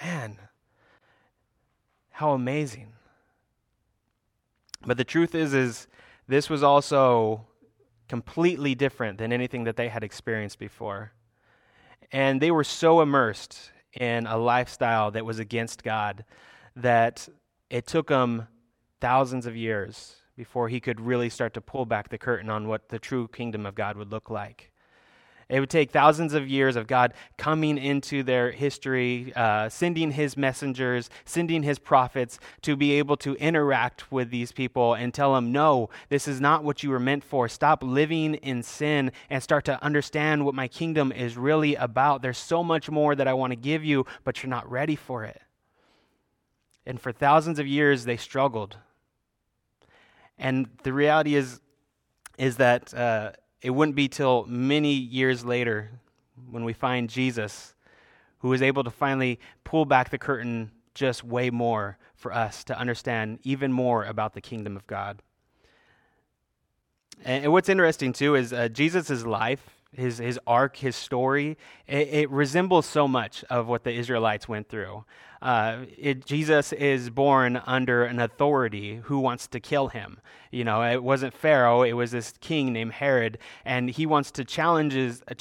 Man 0.01 0.37
how 2.19 2.33
amazing. 2.33 2.91
But 4.85 4.97
the 4.97 5.05
truth 5.05 5.33
is 5.33 5.53
is 5.53 5.87
this 6.27 6.49
was 6.49 6.61
also 6.61 7.47
completely 8.09 8.75
different 8.75 9.19
than 9.19 9.31
anything 9.31 9.63
that 9.63 9.77
they 9.77 9.87
had 9.87 10.03
experienced 10.03 10.59
before 10.59 11.13
and 12.11 12.41
they 12.41 12.51
were 12.51 12.63
so 12.63 13.01
immersed 13.01 13.71
in 13.93 14.27
a 14.27 14.37
lifestyle 14.37 15.11
that 15.11 15.25
was 15.25 15.39
against 15.39 15.83
God 15.83 16.25
that 16.75 17.27
it 17.69 17.87
took 17.87 18.07
them 18.07 18.47
thousands 19.01 19.45
of 19.45 19.55
years 19.55 20.15
before 20.35 20.69
he 20.69 20.79
could 20.79 21.01
really 21.01 21.29
start 21.29 21.53
to 21.53 21.61
pull 21.61 21.85
back 21.85 22.09
the 22.09 22.17
curtain 22.17 22.49
on 22.49 22.67
what 22.67 22.89
the 22.89 22.99
true 22.99 23.27
kingdom 23.27 23.65
of 23.65 23.75
God 23.75 23.97
would 23.97 24.11
look 24.11 24.29
like. 24.29 24.71
It 25.49 25.59
would 25.59 25.69
take 25.71 25.89
thousands 25.89 26.35
of 26.35 26.47
years 26.47 26.75
of 26.75 26.85
God 26.85 27.11
coming 27.35 27.79
into 27.79 28.21
their 28.21 28.51
history, 28.51 29.33
uh, 29.35 29.67
sending 29.67 30.11
his 30.11 30.37
messengers, 30.37 31.09
sending 31.25 31.63
his 31.63 31.79
prophets 31.79 32.37
to 32.61 32.75
be 32.75 32.91
able 32.93 33.17
to 33.17 33.33
interact 33.35 34.11
with 34.11 34.29
these 34.29 34.51
people 34.51 34.93
and 34.93 35.11
tell 35.11 35.33
them, 35.33 35.51
no, 35.51 35.89
this 36.09 36.27
is 36.27 36.39
not 36.39 36.63
what 36.63 36.83
you 36.83 36.91
were 36.91 36.99
meant 36.99 37.23
for. 37.23 37.49
Stop 37.49 37.81
living 37.81 38.35
in 38.35 38.61
sin 38.61 39.11
and 39.31 39.41
start 39.41 39.65
to 39.65 39.83
understand 39.83 40.45
what 40.45 40.53
my 40.53 40.67
kingdom 40.67 41.11
is 41.11 41.35
really 41.35 41.73
about. 41.73 42.21
There's 42.21 42.37
so 42.37 42.63
much 42.63 42.91
more 42.91 43.15
that 43.15 43.27
I 43.27 43.33
want 43.33 43.49
to 43.49 43.57
give 43.57 43.83
you, 43.83 44.05
but 44.23 44.43
you're 44.43 44.51
not 44.51 44.69
ready 44.69 44.95
for 44.95 45.23
it. 45.23 45.41
And 46.85 47.01
for 47.01 47.11
thousands 47.11 47.57
of 47.57 47.65
years, 47.65 48.05
they 48.05 48.17
struggled. 48.17 48.77
And 50.37 50.69
the 50.83 50.93
reality 50.93 51.33
is, 51.33 51.59
is 52.37 52.57
that. 52.57 52.93
Uh, 52.93 53.31
it 53.61 53.71
wouldn't 53.71 53.95
be 53.95 54.07
till 54.07 54.45
many 54.45 54.93
years 54.93 55.43
later 55.43 55.91
when 56.49 56.63
we 56.63 56.73
find 56.73 57.09
Jesus 57.09 57.75
who 58.39 58.53
is 58.53 58.61
able 58.61 58.83
to 58.83 58.89
finally 58.89 59.39
pull 59.63 59.85
back 59.85 60.09
the 60.09 60.17
curtain 60.17 60.71
just 60.93 61.23
way 61.23 61.49
more 61.49 61.97
for 62.15 62.33
us 62.33 62.63
to 62.65 62.77
understand 62.77 63.39
even 63.43 63.71
more 63.71 64.03
about 64.05 64.33
the 64.33 64.41
kingdom 64.41 64.75
of 64.75 64.85
God. 64.87 65.21
And 67.23 67.51
what's 67.51 67.69
interesting 67.69 68.13
too 68.13 68.35
is 68.35 68.53
uh, 68.53 68.69
Jesus' 68.69 69.25
life, 69.25 69.78
his, 69.91 70.19
his 70.19 70.39
arc, 70.45 70.77
his 70.77 70.95
story, 70.95 71.57
it, 71.87 72.07
it, 72.09 72.29
resembles 72.29 72.85
so 72.85 73.07
much 73.07 73.43
of 73.49 73.67
what 73.67 73.83
the 73.83 73.91
Israelites 73.91 74.47
went 74.47 74.69
through. 74.69 75.03
Uh, 75.41 75.85
it, 75.97 76.25
Jesus 76.25 76.73
is 76.73 77.09
born 77.09 77.61
under 77.65 78.03
an 78.03 78.19
authority 78.19 78.97
who 79.03 79.19
wants 79.19 79.47
to 79.47 79.59
kill 79.59 79.87
him. 79.87 80.19
You 80.51 80.63
know, 80.63 80.83
it 80.83 81.03
wasn't 81.03 81.33
Pharaoh; 81.33 81.83
it 81.83 81.93
was 81.93 82.11
this 82.11 82.33
king 82.41 82.73
named 82.73 82.93
Herod, 82.93 83.37
and 83.63 83.89
he 83.89 84.05
wants 84.05 84.31
to 84.31 84.43
challenge 84.43 84.93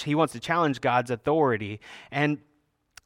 he 0.04 0.14
wants 0.14 0.32
to 0.34 0.40
challenge 0.40 0.80
God's 0.80 1.10
authority. 1.10 1.80
And 2.10 2.38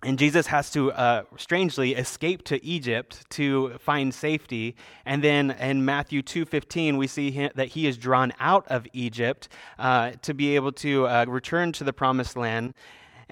and 0.04 0.18
Jesus 0.18 0.49
has 0.49 0.71
to, 0.73 0.90
uh, 0.92 1.23
strangely, 1.37 1.94
escape 1.94 2.42
to 2.44 2.64
Egypt 2.64 3.28
to 3.30 3.78
find 3.78 4.12
safety. 4.12 4.75
And 5.06 5.23
then 5.23 5.52
in 5.52 5.85
Matthew 5.85 6.23
2.15, 6.23 6.99
we 6.99 7.06
see 7.06 7.30
him, 7.30 7.52
that 7.54 7.68
he 7.68 7.87
is 7.87 7.97
drawn 7.97 8.32
out 8.40 8.66
of 8.66 8.87
Egypt 8.92 9.49
uh, 9.78 10.12
to 10.23 10.35
be 10.35 10.56
able 10.56 10.73
to 10.73 11.06
uh, 11.06 11.25
return 11.28 11.71
to 11.73 11.85
the 11.85 11.92
promised 11.92 12.37
land. 12.37 12.75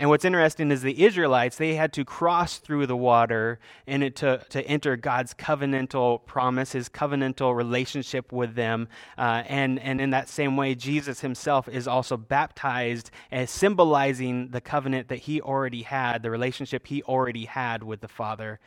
And 0.00 0.08
what's 0.08 0.24
interesting 0.24 0.70
is 0.70 0.80
the 0.80 1.04
Israelites, 1.04 1.58
they 1.58 1.74
had 1.74 1.92
to 1.92 2.06
cross 2.06 2.56
through 2.56 2.86
the 2.86 2.96
water 2.96 3.60
it 3.86 4.16
to, 4.16 4.42
to 4.48 4.62
enter 4.62 4.96
God's 4.96 5.34
covenantal 5.34 6.24
promise, 6.24 6.72
his 6.72 6.88
covenantal 6.88 7.54
relationship 7.54 8.32
with 8.32 8.54
them. 8.54 8.88
Uh, 9.18 9.42
and, 9.46 9.78
and 9.78 10.00
in 10.00 10.08
that 10.08 10.30
same 10.30 10.56
way, 10.56 10.74
Jesus 10.74 11.20
himself 11.20 11.68
is 11.68 11.86
also 11.86 12.16
baptized 12.16 13.10
as 13.30 13.50
symbolizing 13.50 14.48
the 14.48 14.62
covenant 14.62 15.08
that 15.08 15.18
he 15.18 15.42
already 15.42 15.82
had, 15.82 16.22
the 16.22 16.30
relationship 16.30 16.86
he 16.86 17.02
already 17.02 17.44
had 17.44 17.82
with 17.82 18.00
the 18.00 18.08
Father. 18.08 18.58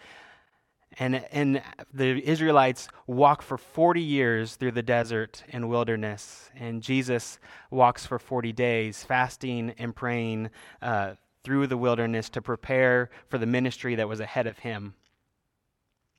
And, 0.99 1.25
and 1.31 1.63
the 1.91 2.23
Israelites 2.23 2.87
walk 3.07 3.41
for 3.41 3.57
40 3.57 3.99
years 4.01 4.55
through 4.55 4.73
the 4.73 4.83
desert 4.83 5.43
and 5.49 5.67
wilderness. 5.67 6.51
And 6.55 6.83
Jesus 6.83 7.39
walks 7.71 8.05
for 8.05 8.19
40 8.19 8.51
days, 8.51 9.03
fasting 9.03 9.73
and 9.79 9.95
praying 9.95 10.51
uh, 10.79 11.15
through 11.43 11.67
the 11.67 11.77
wilderness 11.77 12.29
to 12.29 12.41
prepare 12.41 13.09
for 13.29 13.38
the 13.38 13.45
ministry 13.45 13.95
that 13.95 14.07
was 14.07 14.19
ahead 14.19 14.47
of 14.47 14.59
him. 14.59 14.93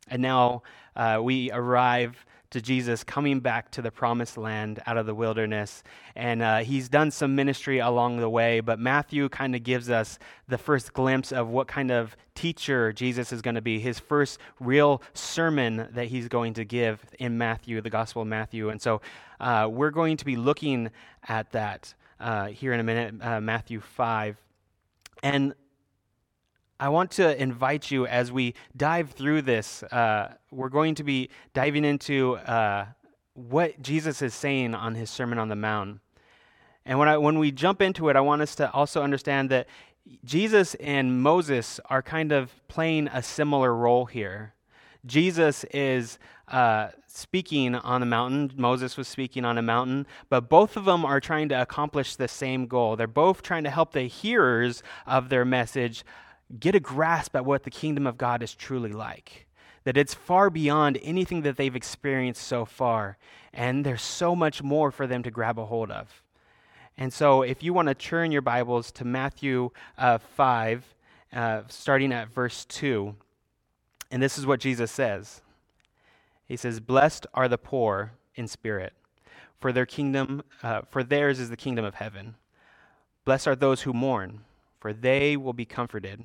And 0.08 0.20
now 0.20 0.62
uh, 0.96 1.20
we 1.22 1.50
arrive 1.50 2.24
to 2.54 2.62
Jesus 2.62 3.02
coming 3.02 3.40
back 3.40 3.72
to 3.72 3.82
the 3.82 3.90
promised 3.90 4.38
land 4.38 4.80
out 4.86 4.96
of 4.96 5.06
the 5.06 5.14
wilderness. 5.14 5.82
And 6.14 6.40
uh, 6.40 6.58
he's 6.58 6.88
done 6.88 7.10
some 7.10 7.34
ministry 7.34 7.80
along 7.80 8.18
the 8.18 8.28
way, 8.28 8.60
but 8.60 8.78
Matthew 8.78 9.28
kind 9.28 9.56
of 9.56 9.64
gives 9.64 9.90
us 9.90 10.20
the 10.46 10.56
first 10.56 10.92
glimpse 10.92 11.32
of 11.32 11.48
what 11.48 11.66
kind 11.66 11.90
of 11.90 12.16
teacher 12.36 12.92
Jesus 12.92 13.32
is 13.32 13.42
going 13.42 13.56
to 13.56 13.60
be, 13.60 13.80
his 13.80 13.98
first 13.98 14.38
real 14.60 15.02
sermon 15.14 15.88
that 15.94 16.06
he's 16.06 16.28
going 16.28 16.54
to 16.54 16.64
give 16.64 17.04
in 17.18 17.36
Matthew, 17.38 17.80
the 17.80 17.90
Gospel 17.90 18.22
of 18.22 18.28
Matthew. 18.28 18.68
And 18.68 18.80
so 18.80 19.00
uh, 19.40 19.68
we're 19.68 19.90
going 19.90 20.16
to 20.18 20.24
be 20.24 20.36
looking 20.36 20.90
at 21.26 21.50
that 21.52 21.92
uh, 22.20 22.46
here 22.46 22.72
in 22.72 22.78
a 22.78 22.84
minute, 22.84 23.14
uh, 23.20 23.40
Matthew 23.40 23.80
5. 23.80 24.36
And 25.24 25.54
I 26.78 26.90
want 26.90 27.12
to 27.12 27.40
invite 27.40 27.90
you 27.90 28.06
as 28.06 28.30
we 28.30 28.52
dive 28.76 29.12
through 29.12 29.40
this. 29.40 29.82
Uh, 29.84 30.34
we're 30.50 30.68
going 30.68 30.94
to 30.96 31.02
be 31.02 31.30
diving 31.54 31.86
into 31.86 32.36
uh, 32.36 32.84
what 33.32 33.80
Jesus 33.80 34.20
is 34.20 34.34
saying 34.34 34.74
on 34.74 34.94
his 34.94 35.08
Sermon 35.08 35.38
on 35.38 35.48
the 35.48 35.56
Mount. 35.56 36.00
And 36.84 36.98
when, 36.98 37.08
I, 37.08 37.16
when 37.16 37.38
we 37.38 37.52
jump 37.52 37.80
into 37.80 38.10
it, 38.10 38.16
I 38.16 38.20
want 38.20 38.42
us 38.42 38.54
to 38.56 38.70
also 38.72 39.02
understand 39.02 39.48
that 39.48 39.66
Jesus 40.26 40.74
and 40.74 41.22
Moses 41.22 41.80
are 41.88 42.02
kind 42.02 42.30
of 42.30 42.52
playing 42.68 43.08
a 43.08 43.22
similar 43.22 43.74
role 43.74 44.04
here. 44.04 44.52
Jesus 45.06 45.64
is 45.64 46.18
uh, 46.48 46.88
speaking 47.06 47.74
on 47.74 48.00
the 48.00 48.06
mountain. 48.06 48.52
Moses 48.56 48.96
was 48.96 49.08
speaking 49.08 49.44
on 49.44 49.58
a 49.58 49.62
mountain, 49.62 50.06
but 50.28 50.48
both 50.48 50.76
of 50.76 50.84
them 50.84 51.04
are 51.04 51.20
trying 51.20 51.48
to 51.50 51.60
accomplish 51.60 52.16
the 52.16 52.28
same 52.28 52.66
goal. 52.66 52.96
They're 52.96 53.06
both 53.06 53.42
trying 53.42 53.64
to 53.64 53.70
help 53.70 53.92
the 53.92 54.02
hearers 54.02 54.82
of 55.06 55.28
their 55.28 55.44
message 55.44 56.04
get 56.58 56.74
a 56.74 56.80
grasp 56.80 57.34
at 57.36 57.44
what 57.44 57.64
the 57.64 57.70
kingdom 57.70 58.06
of 58.06 58.18
God 58.18 58.42
is 58.42 58.54
truly 58.54 58.92
like. 58.92 59.46
That 59.84 59.96
it's 59.96 60.14
far 60.14 60.48
beyond 60.48 60.98
anything 61.02 61.42
that 61.42 61.56
they've 61.56 61.76
experienced 61.76 62.42
so 62.42 62.64
far, 62.64 63.18
and 63.52 63.84
there's 63.84 64.02
so 64.02 64.34
much 64.34 64.62
more 64.62 64.90
for 64.90 65.06
them 65.06 65.22
to 65.22 65.30
grab 65.30 65.58
a 65.58 65.66
hold 65.66 65.90
of. 65.90 66.22
And 66.96 67.12
so, 67.12 67.42
if 67.42 67.62
you 67.62 67.74
want 67.74 67.88
to 67.88 67.94
turn 67.94 68.32
your 68.32 68.40
Bibles 68.40 68.92
to 68.92 69.04
Matthew 69.04 69.70
uh, 69.98 70.18
5, 70.18 70.94
uh, 71.32 71.62
starting 71.68 72.12
at 72.12 72.28
verse 72.28 72.64
2, 72.66 73.14
and 74.14 74.22
this 74.22 74.38
is 74.38 74.46
what 74.46 74.60
Jesus 74.60 74.92
says 74.92 75.42
He 76.46 76.56
says, 76.56 76.78
Blessed 76.78 77.26
are 77.34 77.48
the 77.48 77.58
poor 77.58 78.12
in 78.36 78.46
spirit, 78.46 78.92
for 79.58 79.72
their 79.72 79.86
kingdom, 79.86 80.44
uh, 80.62 80.82
for 80.88 81.02
theirs 81.02 81.40
is 81.40 81.50
the 81.50 81.56
kingdom 81.56 81.84
of 81.84 81.96
heaven. 81.96 82.36
Blessed 83.24 83.48
are 83.48 83.56
those 83.56 83.82
who 83.82 83.92
mourn, 83.92 84.42
for 84.78 84.92
they 84.92 85.36
will 85.36 85.52
be 85.52 85.64
comforted. 85.64 86.22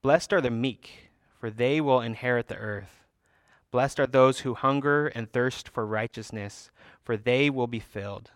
Blessed 0.00 0.32
are 0.32 0.40
the 0.40 0.50
meek, 0.50 1.10
for 1.38 1.50
they 1.50 1.82
will 1.82 2.00
inherit 2.00 2.48
the 2.48 2.56
earth. 2.56 3.04
Blessed 3.70 4.00
are 4.00 4.06
those 4.06 4.40
who 4.40 4.54
hunger 4.54 5.08
and 5.08 5.30
thirst 5.30 5.68
for 5.68 5.84
righteousness, 5.84 6.70
for 7.04 7.18
they 7.18 7.50
will 7.50 7.66
be 7.66 7.80
filled. 7.80 8.30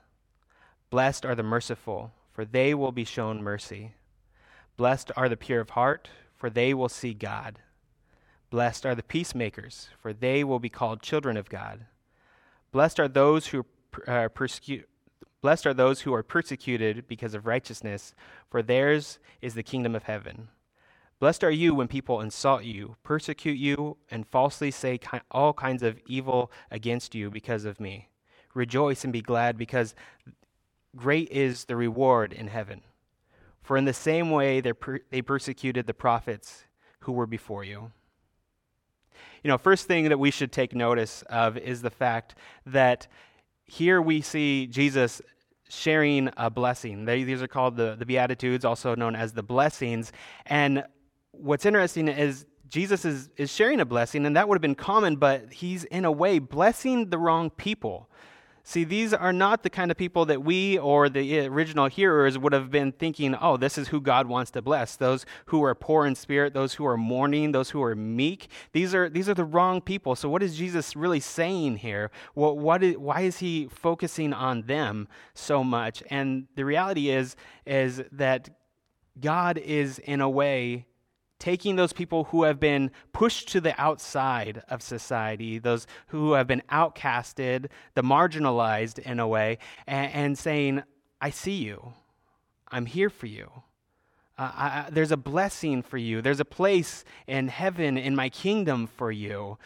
Blessed 0.91 1.25
are 1.25 1.35
the 1.35 1.43
merciful, 1.43 2.13
for 2.31 2.45
they 2.45 2.75
will 2.75 2.93
be 2.93 3.05
shown 3.07 3.43
mercy. 3.43 3.95
Blessed 4.77 5.11
are 5.17 5.31
the 5.31 5.37
pure 5.39 5.61
of 5.61 5.71
heart, 5.71 6.11
for 6.37 6.51
they 6.51 6.75
will 6.75 6.91
see 6.91 7.15
God. 7.15 7.59
Blessed 8.51 8.85
are 8.85 8.97
the 8.97 9.03
peacemakers, 9.05 9.91
for 10.01 10.13
they 10.13 10.43
will 10.43 10.59
be 10.59 10.69
called 10.69 11.03
children 11.03 11.37
of 11.37 11.49
God. 11.49 11.87
Blessed 12.73 12.99
are 12.99 13.09
those 13.09 13.49
who 13.49 13.65
uh, 14.09 14.29
persecute. 14.29 14.89
Blessed 15.41 15.67
are 15.67 15.75
those 15.75 16.01
who 16.01 16.13
are 16.13 16.25
persecuted 16.25 17.07
because 17.09 17.33
of 17.33 17.47
righteousness, 17.47 18.13
for 18.51 18.61
theirs 18.61 19.21
is 19.41 19.55
the 19.55 19.63
kingdom 19.63 19.95
of 19.95 20.03
heaven. 20.03 20.49
Blessed 21.21 21.45
are 21.45 21.51
you 21.51 21.75
when 21.75 21.87
people 21.87 22.21
insult 22.21 22.65
you, 22.65 22.97
persecute 23.05 23.59
you, 23.59 23.97
and 24.11 24.27
falsely 24.27 24.71
say 24.71 24.99
ki- 24.99 25.21
all 25.31 25.53
kinds 25.53 25.83
of 25.83 26.01
evil 26.07 26.51
against 26.71 27.15
you 27.15 27.31
because 27.31 27.65
of 27.65 27.79
me. 27.79 28.09
Rejoice 28.53 29.05
and 29.05 29.13
be 29.13 29.23
glad, 29.23 29.57
because 29.57 29.95
great 30.97 31.31
is 31.31 31.67
the 31.67 31.77
reward 31.77 32.33
in 32.33 32.49
heaven. 32.49 32.81
For 33.63 33.77
in 33.77 33.85
the 33.85 33.93
same 33.93 34.31
way 34.31 34.61
per- 34.61 35.01
they 35.11 35.23
persecuted 35.23 35.87
the 35.87 35.95
prophets 35.95 36.65
who 37.01 37.13
were 37.13 37.27
before 37.27 37.65
you. 37.65 37.93
You 39.43 39.49
know, 39.49 39.59
first 39.59 39.87
thing 39.87 40.09
that 40.09 40.19
we 40.19 40.31
should 40.31 40.53
take 40.53 40.75
notice 40.75 41.23
of 41.31 41.57
is 41.57 41.83
the 41.83 41.91
fact 41.91 42.35
that 42.67 43.07
here 43.65 44.03
we 44.03 44.21
see 44.21 44.67
Jesus 44.67 45.23
sharing 45.69 46.31
a 46.37 46.51
blessing. 46.51 47.05
They, 47.05 47.23
these 47.23 47.41
are 47.41 47.49
called 47.49 47.77
the, 47.77 47.97
the 47.97 48.05
Beatitudes, 48.05 48.65
also 48.65 48.95
known 48.95 49.17
as 49.17 49.33
the 49.33 49.43
blessings. 49.43 50.13
And 50.47 50.85
what's 51.31 51.65
interesting 51.65 52.09
is 52.09 52.45
Jesus 52.69 53.05
is, 53.05 53.31
is 53.37 53.51
sharing 53.51 53.81
a 53.81 53.85
blessing, 53.85 54.27
and 54.27 54.37
that 54.37 54.49
would 54.49 54.57
have 54.57 54.63
been 54.63 54.75
common, 54.75 55.17
but 55.17 55.53
he's 55.53 55.85
in 55.85 56.05
a 56.05 56.13
way 56.13 56.39
blessing 56.39 57.11
the 57.11 57.19
wrong 57.19 57.51
people. 57.51 58.10
See, 58.71 58.85
these 58.85 59.13
are 59.13 59.33
not 59.33 59.65
the 59.65 59.69
kind 59.69 59.91
of 59.91 59.97
people 59.97 60.27
that 60.27 60.45
we 60.45 60.79
or 60.79 61.09
the 61.09 61.41
original 61.49 61.89
hearers 61.89 62.39
would 62.39 62.53
have 62.53 62.71
been 62.71 62.93
thinking, 62.93 63.35
oh, 63.35 63.57
this 63.57 63.77
is 63.77 63.89
who 63.89 64.01
God 64.01 64.29
wants 64.29 64.53
to 64.53 64.63
bless. 64.63 64.95
Those 64.95 65.27
who 65.47 65.65
are 65.65 65.75
poor 65.75 66.07
in 66.07 66.15
spirit, 66.15 66.55
those 66.55 66.75
who 66.75 66.87
are 66.87 66.97
mourning, 66.97 67.51
those 67.51 67.71
who 67.71 67.83
are 67.83 67.97
meek. 67.97 68.47
These 68.71 68.95
are, 68.95 69.09
these 69.09 69.29
are 69.29 69.35
the 69.35 69.45
wrong 69.45 69.81
people. 69.81 70.15
So, 70.15 70.29
what 70.29 70.41
is 70.41 70.57
Jesus 70.57 70.95
really 70.95 71.19
saying 71.19 71.79
here? 71.79 72.13
Well, 72.37 72.57
what 72.57 72.85
is, 72.85 72.97
why 72.97 73.23
is 73.23 73.41
he 73.41 73.67
focusing 73.67 74.33
on 74.33 74.63
them 74.63 75.09
so 75.35 75.65
much? 75.65 76.05
And 76.09 76.47
the 76.55 76.65
reality 76.65 77.11
is, 77.11 77.35
is 77.67 78.05
that 78.13 78.51
God 79.21 79.59
is, 79.59 79.99
in 79.99 80.21
a 80.21 80.31
way, 80.31 80.87
taking 81.41 81.75
those 81.75 81.93
people 81.93 82.25
who 82.25 82.45
have 82.45 82.61
been 82.61 82.93
pushed 83.13 83.49
to 83.49 83.61
the 83.61 83.79
outside 83.81 84.63
of 84.69 84.83
society, 84.83 85.59
those 85.59 85.87
who 86.09 86.35
have 86.35 86.47
been 86.47 86.63
outcasted, 86.71 87.67
the 87.95 88.03
marginalized 88.03 89.01
in 89.01 89.19
a 89.19 89.27
way, 89.27 89.59
and, 89.87 90.13
and 90.13 90.39
saying, 90.39 90.83
I 91.21 91.31
see 91.31 91.57
you. 91.57 91.95
I'm 92.69 92.87
here 92.87 93.11
for 93.11 93.27
you. 93.27 93.51
Uh, 94.39 94.53
I, 94.55 94.87
there's 94.91 95.11
a 95.11 95.17
blessing 95.17 95.83
for 95.83 95.99
you. 95.99 96.23
There's 96.23 96.41
a 96.41 96.45
place 96.45 97.05
in 97.27 97.49
heaven 97.49 97.99
in 97.99 98.15
my 98.15 98.29
kingdom 98.29 98.87
for 98.87 99.11
you 99.11 99.59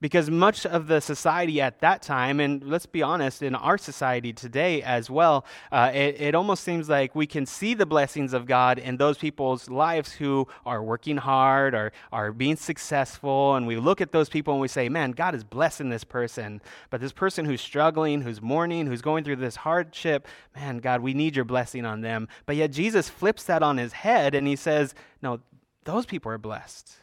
because 0.00 0.30
much 0.30 0.64
of 0.64 0.86
the 0.86 1.00
society 1.00 1.60
at 1.60 1.80
that 1.80 2.02
time, 2.02 2.38
and 2.38 2.62
let's 2.62 2.86
be 2.86 3.02
honest, 3.02 3.42
in 3.42 3.54
our 3.54 3.76
society 3.76 4.32
today 4.32 4.80
as 4.82 5.10
well, 5.10 5.44
uh, 5.72 5.90
it, 5.92 6.20
it, 6.20 6.34
almost 6.34 6.62
seems 6.62 6.88
like 6.88 7.16
we 7.16 7.26
can 7.26 7.44
see 7.44 7.74
the 7.74 7.86
blessings 7.86 8.32
of 8.32 8.46
God 8.46 8.78
in 8.78 8.96
those 8.96 9.18
people's 9.18 9.68
lives 9.68 10.12
who 10.12 10.46
are 10.64 10.82
working 10.82 11.16
hard, 11.16 11.74
or 11.74 11.92
are 12.12 12.32
being 12.32 12.56
successful, 12.56 13.56
and 13.56 13.66
we 13.66 13.76
look 13.76 14.00
at 14.00 14.12
those 14.12 14.28
people 14.28 14.54
and 14.54 14.60
we 14.60 14.68
say, 14.68 14.88
man, 14.88 15.10
God 15.10 15.34
is 15.34 15.42
blessing 15.42 15.88
this 15.88 16.04
person. 16.04 16.60
But 16.90 17.00
this 17.00 17.12
person 17.12 17.44
who's 17.44 17.60
struggling, 17.60 18.22
who's 18.22 18.40
mourning, 18.40 18.86
who's 18.86 19.02
going 19.02 19.24
through 19.24 19.36
this 19.36 19.56
hardship, 19.56 20.28
man, 20.54 20.78
God, 20.78 21.00
we 21.00 21.14
need 21.14 21.34
your 21.34 21.44
blessing 21.44 21.84
on 21.84 22.02
them. 22.02 22.28
But 22.46 22.56
yet 22.56 22.70
Jesus 22.70 23.08
flips 23.08 23.42
that 23.44 23.62
on 23.62 23.78
his 23.78 23.92
head 23.92 24.34
and 24.34 24.46
he 24.46 24.56
says, 24.56 24.94
no, 25.22 25.40
those 25.84 26.06
people 26.06 26.30
are 26.30 26.38
blessed. 26.38 26.98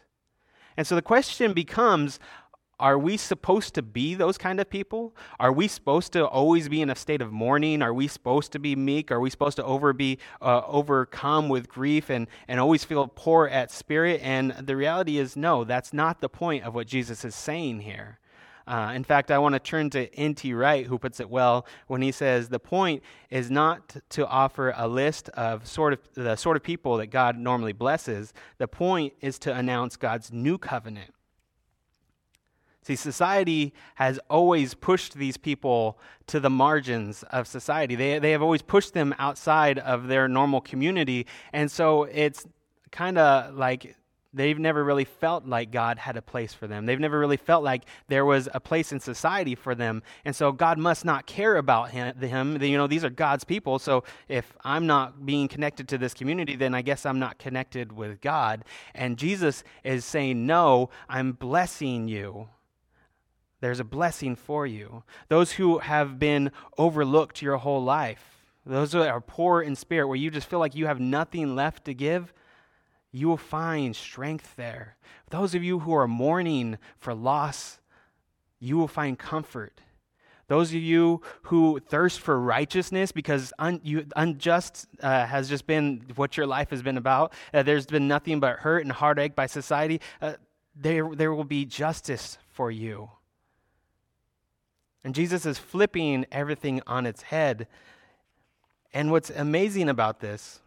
And 0.78 0.86
so 0.86 0.96
the 0.96 1.02
question 1.02 1.54
becomes 1.54 2.20
are 2.80 2.98
we 2.98 3.16
supposed 3.18 3.74
to 3.76 3.82
be 3.82 4.16
those 4.16 4.38
kind 4.38 4.60
of 4.60 4.70
people? 4.70 5.16
Are 5.40 5.52
we 5.52 5.68
supposed 5.68 6.12
to 6.14 6.28
always 6.28 6.68
be 6.68 6.82
in 6.82 6.90
a 6.90 6.96
state 6.96 7.22
of 7.22 7.32
mourning? 7.32 7.82
Are 7.82 7.94
we 7.94 8.08
supposed 8.08 8.52
to 8.52 8.60
be 8.60 8.76
meek? 8.76 9.12
Are 9.12 9.20
we 9.20 9.30
supposed 9.30 9.56
to 9.58 9.64
over 9.64 9.94
be 9.94 10.20
uh, 10.42 10.62
overcome 10.68 11.48
with 11.48 11.70
grief 11.70 12.10
and, 12.10 12.28
and 12.48 12.60
always 12.60 12.84
feel 12.84 13.08
poor 13.16 13.48
at 13.48 13.72
spirit? 13.72 14.20
And 14.22 14.52
the 14.52 14.76
reality 14.76 15.18
is, 15.18 15.38
no, 15.38 15.64
that's 15.64 15.94
not 15.94 16.20
the 16.20 16.30
point 16.30 16.66
of 16.66 16.76
what 16.76 16.88
Jesus 16.88 17.24
is 17.24 17.34
saying 17.34 17.82
here. 17.82 18.20
Uh, 18.68 18.92
in 18.96 19.04
fact, 19.04 19.30
I 19.30 19.38
want 19.38 19.54
to 19.54 19.60
turn 19.60 19.92
to 19.92 20.14
N.T. 20.16 20.54
Wright, 20.54 20.88
who 20.88 20.98
puts 20.98 21.20
it 21.20 21.30
well 21.30 21.68
when 21.88 22.02
he 22.02 22.12
says 22.12 22.50
the 22.50 22.60
point 22.60 23.04
is 23.30 23.52
not 23.52 23.96
to 24.10 24.28
offer 24.28 24.74
a 24.76 24.88
list 24.88 25.30
of 25.30 25.68
sort 25.68 25.94
of 25.94 26.00
the 26.16 26.36
sort 26.36 26.58
of 26.58 26.64
people 26.64 26.98
that 26.98 27.08
God 27.08 27.38
normally 27.38 27.74
blesses. 27.74 28.34
The 28.58 28.68
point 28.68 29.14
is 29.22 29.38
to 29.40 29.56
announce 29.56 29.98
God's 29.98 30.34
new 30.34 30.58
covenant 30.58 31.15
See, 32.86 32.96
society 32.96 33.74
has 33.96 34.20
always 34.30 34.76
pushed 34.76 35.16
these 35.16 35.38
people 35.38 35.98
to 36.28 36.40
the 36.40 36.52
margins 36.52 37.24
of 37.32 37.48
society. 37.48 37.96
They, 37.96 38.20
they 38.20 38.30
have 38.30 38.44
always 38.44 38.62
pushed 38.62 38.94
them 38.94 39.16
outside 39.18 39.80
of 39.80 40.06
their 40.06 40.28
normal 40.28 40.62
community. 40.62 41.26
And 41.52 41.72
so 41.72 42.04
it's 42.04 42.46
kind 42.92 43.18
of 43.18 43.56
like 43.56 43.96
they've 44.36 44.60
never 44.60 44.84
really 44.84 45.04
felt 45.04 45.48
like 45.48 45.72
God 45.72 45.98
had 45.98 46.16
a 46.16 46.22
place 46.22 46.54
for 46.54 46.68
them. 46.68 46.86
They've 46.86 47.00
never 47.00 47.18
really 47.18 47.38
felt 47.38 47.64
like 47.64 47.86
there 48.08 48.24
was 48.24 48.48
a 48.54 48.60
place 48.60 48.92
in 48.92 49.00
society 49.00 49.56
for 49.56 49.74
them. 49.74 50.04
And 50.24 50.36
so 50.36 50.52
God 50.52 50.78
must 50.78 51.06
not 51.06 51.26
care 51.26 51.56
about 51.56 51.90
him. 51.90 52.62
You 52.62 52.78
know, 52.78 52.86
these 52.86 53.04
are 53.04 53.10
God's 53.10 53.46
people. 53.46 53.80
So 53.80 54.04
if 54.28 54.54
I'm 54.64 54.86
not 54.86 55.26
being 55.26 55.48
connected 55.48 55.88
to 55.88 55.98
this 55.98 56.14
community, 56.14 56.56
then 56.56 56.76
I 56.76 56.84
guess 56.84 57.04
I'm 57.04 57.18
not 57.18 57.40
connected 57.40 57.94
with 57.94 58.22
God. 58.22 58.64
And 58.94 59.18
Jesus 59.18 59.64
is 59.84 60.06
saying, 60.06 60.46
No, 60.46 60.92
I'm 61.10 61.32
blessing 61.32 62.08
you 62.08 62.50
there's 63.62 63.80
a 63.80 63.86
blessing 63.86 64.36
for 64.36 64.68
you. 64.68 65.04
Those 65.28 65.54
who 65.54 65.80
have 65.80 66.20
been 66.20 66.52
overlooked 66.78 67.42
your 67.42 67.58
whole 67.58 67.84
life, 67.84 68.24
those 68.66 68.94
who 68.94 69.02
are 69.02 69.22
poor 69.22 69.62
in 69.62 69.76
spirit, 69.76 70.08
where 70.08 70.18
you 70.18 70.30
just 70.30 70.48
feel 70.48 70.60
like 70.60 70.76
you 70.76 70.88
have 70.88 71.00
nothing 71.00 71.56
left 71.56 71.86
to 71.86 71.94
give, 71.94 72.34
you 73.12 73.28
will 73.28 73.38
find 73.38 73.96
strength 73.96 74.56
there. 74.56 74.98
Those 75.30 75.56
of 75.56 75.64
you 75.64 75.80
who 75.80 75.94
are 75.94 76.08
mourning 76.08 76.78
for 76.98 77.14
loss, 77.14 77.80
you 78.60 78.78
will 78.78 78.88
find 78.88 79.18
comfort. 79.18 79.82
Those 80.48 80.70
of 80.70 80.82
you 80.82 81.22
who 81.44 81.80
thirst 81.80 82.20
for 82.20 82.40
righteousness 82.40 83.12
because 83.12 83.52
un, 83.58 83.80
you, 83.84 84.06
unjust 84.16 84.86
uh, 85.02 85.26
has 85.26 85.50
just 85.50 85.66
been 85.66 86.04
what 86.16 86.38
your 86.38 86.46
life 86.46 86.70
has 86.70 86.84
been 86.84 86.98
about, 86.98 87.34
uh, 87.54 87.64
there's 87.64 87.88
been 87.88 88.08
nothing 88.08 88.40
but 88.40 88.60
hurt 88.60 88.84
and 88.84 88.92
heartache 88.92 89.36
by 89.36 89.48
society, 89.48 90.02
uh, 90.22 90.34
there, 90.76 91.10
there 91.16 91.34
will 91.34 91.46
be 91.46 91.66
justice 91.66 92.38
for 92.52 92.70
you. 92.70 93.10
And 95.06 95.14
Jesus 95.14 95.46
is 95.46 95.60
flipping 95.60 96.26
everything 96.32 96.82
on 96.88 97.06
its 97.06 97.22
head. 97.22 97.68
And 98.92 99.12
what's 99.12 99.30
amazing 99.30 99.88
about 99.88 100.20
this 100.20 100.62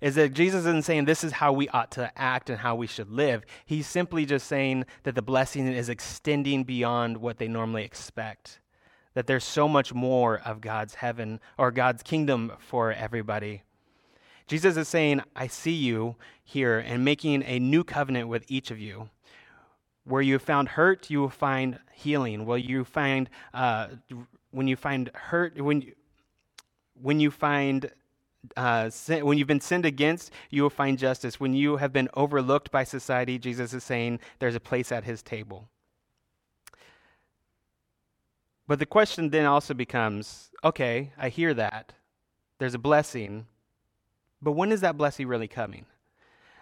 is 0.00 0.14
that 0.14 0.32
Jesus 0.32 0.60
isn't 0.60 0.86
saying 0.86 1.04
this 1.04 1.22
is 1.22 1.32
how 1.32 1.52
we 1.52 1.68
ought 1.68 1.90
to 1.90 2.10
act 2.18 2.48
and 2.48 2.60
how 2.60 2.74
we 2.74 2.86
should 2.86 3.10
live. 3.10 3.44
He's 3.66 3.86
simply 3.86 4.24
just 4.24 4.46
saying 4.46 4.86
that 5.02 5.14
the 5.14 5.20
blessing 5.20 5.68
is 5.68 5.90
extending 5.90 6.64
beyond 6.64 7.18
what 7.18 7.36
they 7.36 7.46
normally 7.46 7.84
expect. 7.84 8.58
That 9.12 9.26
there's 9.26 9.44
so 9.44 9.68
much 9.68 9.92
more 9.92 10.38
of 10.38 10.62
God's 10.62 10.94
heaven 10.94 11.40
or 11.58 11.70
God's 11.70 12.02
kingdom 12.02 12.52
for 12.58 12.90
everybody. 12.90 13.64
Jesus 14.46 14.78
is 14.78 14.88
saying, 14.88 15.20
I 15.36 15.46
see 15.46 15.74
you 15.74 16.16
here 16.42 16.78
and 16.78 17.04
making 17.04 17.42
a 17.42 17.58
new 17.58 17.84
covenant 17.84 18.28
with 18.28 18.46
each 18.48 18.70
of 18.70 18.80
you. 18.80 19.10
Where 20.04 20.22
you 20.22 20.38
found 20.38 20.70
hurt, 20.70 21.10
you 21.10 21.20
will 21.20 21.28
find 21.28 21.78
healing. 21.92 22.46
Where 22.46 22.58
you 22.58 22.84
find 22.84 23.28
uh, 23.52 23.88
when 24.50 24.66
you 24.66 24.76
find 24.76 25.10
hurt, 25.14 25.60
when 25.60 25.82
you, 25.82 25.92
when 26.94 27.20
you 27.20 27.30
find 27.30 27.90
uh, 28.56 28.90
sin, 28.90 29.24
when 29.24 29.38
you've 29.38 29.48
been 29.48 29.60
sinned 29.60 29.84
against, 29.84 30.32
you 30.50 30.62
will 30.62 30.70
find 30.70 30.98
justice. 30.98 31.38
When 31.38 31.54
you 31.54 31.76
have 31.76 31.92
been 31.92 32.08
overlooked 32.14 32.70
by 32.70 32.84
society, 32.84 33.38
Jesus 33.38 33.72
is 33.74 33.84
saying 33.84 34.20
there's 34.38 34.54
a 34.54 34.60
place 34.60 34.90
at 34.90 35.04
his 35.04 35.22
table. 35.22 35.68
But 38.66 38.78
the 38.78 38.86
question 38.86 39.30
then 39.30 39.46
also 39.46 39.74
becomes 39.74 40.50
okay, 40.62 41.12
I 41.18 41.28
hear 41.28 41.54
that. 41.54 41.92
There's 42.58 42.74
a 42.74 42.78
blessing. 42.78 43.46
But 44.42 44.52
when 44.52 44.72
is 44.72 44.80
that 44.80 44.96
blessing 44.96 45.26
really 45.26 45.48
coming? 45.48 45.86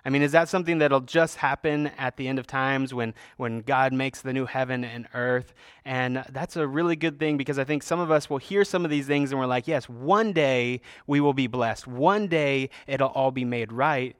I 0.05 0.11
mean, 0.11 0.23
is 0.23 0.33
that 0.33 0.49
something 0.49 0.79
that'll 0.79 1.01
just 1.01 1.37
happen 1.37 1.89
at 1.99 2.17
the 2.17 2.29
end 2.29 2.39
of 2.39 2.47
times 2.47 2.95
when, 2.95 3.15
when 3.37 3.61
God 3.61 3.93
makes 3.93 4.23
the 4.23 4.33
new 4.33 4.47
heaven 4.47 4.85
and 4.85 5.09
earth? 5.15 5.53
And 5.85 6.25
that's 6.31 6.57
a 6.57 6.67
really 6.67 6.97
good 6.97 7.19
thing 7.19 7.37
because 7.37 7.59
I 7.59 7.65
think 7.65 7.83
some 7.83 8.01
of 8.01 8.11
us 8.11 8.31
will 8.31 8.39
hear 8.39 8.65
some 8.65 8.85
of 8.85 8.91
these 8.91 9.07
things 9.07 9.31
and 9.31 9.41
we're 9.41 9.47
like, 9.47 9.67
yes, 9.67 9.89
one 9.89 10.33
day 10.33 10.81
we 11.07 11.21
will 11.21 11.35
be 11.35 11.47
blessed. 11.47 11.87
One 11.87 12.27
day 12.29 12.71
it'll 12.87 13.09
all 13.09 13.31
be 13.31 13.45
made 13.45 13.73
right. 13.73 14.17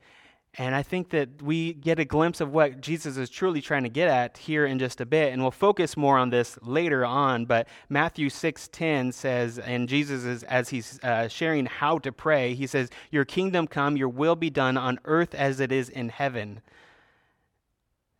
And 0.59 0.75
I 0.75 0.83
think 0.83 1.11
that 1.11 1.41
we 1.41 1.73
get 1.73 2.01
a 2.01 2.05
glimpse 2.05 2.41
of 2.41 2.53
what 2.53 2.81
Jesus 2.81 3.17
is 3.17 3.31
truly 3.31 3.61
trying 3.61 3.85
to 3.85 3.89
get 3.89 4.09
at 4.09 4.39
here 4.39 4.67
in 4.67 4.81
just 4.81 5.01
a 5.01 5.07
bit, 5.07 5.33
and 5.33 5.41
we'll 5.41 5.53
focus 5.53 5.97
more 5.97 6.19
on 6.19 6.31
this 6.31 6.59
later 6.63 7.07
on. 7.07 7.47
But 7.47 7.69
Matthew 7.89 8.29
6:10 8.29 9.15
says, 9.15 9.61
and 9.61 9.89
Jesus 9.89 10.25
is 10.25 10.43
as 10.43 10.71
he's 10.71 10.99
uh, 11.05 11.29
sharing 11.29 11.67
how 11.67 11.99
to 11.99 12.11
pray, 12.11 12.55
he 12.55 12.67
says, 12.67 12.91
"Your 13.13 13.25
kingdom 13.25 13.69
come, 13.69 13.97
your 13.97 14.09
will 14.09 14.35
be 14.35 14.51
done 14.51 14.77
on 14.77 14.99
earth 15.05 15.33
as 15.33 15.61
it 15.61 15.71
is 15.71 15.89
in 15.89 16.09
heaven." 16.09 16.61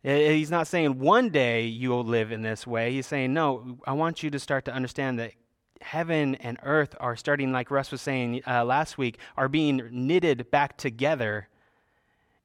He's 0.01 0.49
not 0.49 0.67
saying 0.67 0.97
one 0.99 1.29
day 1.29 1.65
you 1.65 1.89
will 1.89 2.05
live 2.05 2.31
in 2.31 2.41
this 2.41 2.65
way. 2.65 2.93
He's 2.93 3.05
saying, 3.05 3.33
no, 3.33 3.79
I 3.85 3.91
want 3.91 4.23
you 4.23 4.29
to 4.29 4.39
start 4.39 4.63
to 4.65 4.73
understand 4.73 5.19
that 5.19 5.33
heaven 5.81 6.35
and 6.35 6.57
earth 6.63 6.95
are 7.01 7.17
starting, 7.17 7.51
like 7.51 7.69
Russ 7.69 7.91
was 7.91 8.01
saying 8.01 8.41
uh, 8.47 8.63
last 8.63 8.97
week, 8.97 9.17
are 9.35 9.49
being 9.49 9.81
knitted 9.91 10.49
back 10.51 10.77
together 10.77 11.49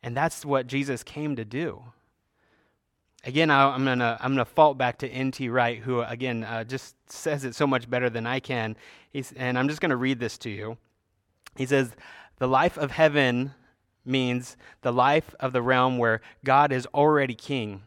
and 0.05 0.15
that's 0.15 0.45
what 0.45 0.67
Jesus 0.67 1.03
came 1.03 1.35
to 1.37 1.47
do. 1.47 1.83
Again, 3.25 3.51
I, 3.51 3.75
am 3.75 3.87
going 3.87 4.01
to 4.01 4.19
I'm 4.21 4.33
gonna 4.33 4.45
fault 4.45 4.77
back 4.77 4.99
to 4.99 5.09
N.T. 5.09 5.49
Wright, 5.49 5.79
who, 5.79 6.03
again, 6.03 6.45
uh, 6.45 6.63
just 6.63 6.95
says 7.11 7.47
it 7.47 7.55
so 7.55 7.67
much 7.67 7.89
better 7.89 8.11
than 8.11 8.27
I 8.27 8.39
can. 8.39 8.77
He's, 9.11 9.33
and 9.33 9.59
I'm 9.59 9.67
just 9.67 9.81
going 9.81 9.91
to 9.91 9.97
read 9.97 10.21
this 10.21 10.37
to 10.39 10.51
you. 10.51 10.77
He 11.57 11.65
says, 11.65 11.93
The 12.37 12.47
life 12.47 12.77
of 12.77 12.91
heaven 12.91 13.55
means 14.05 14.59
the 14.83 14.93
life 14.93 15.35
of 15.41 15.55
the 15.55 15.63
realm 15.63 15.97
where 15.97 16.21
God 16.45 16.71
is 16.71 16.87
already 16.93 17.35
king, 17.35 17.81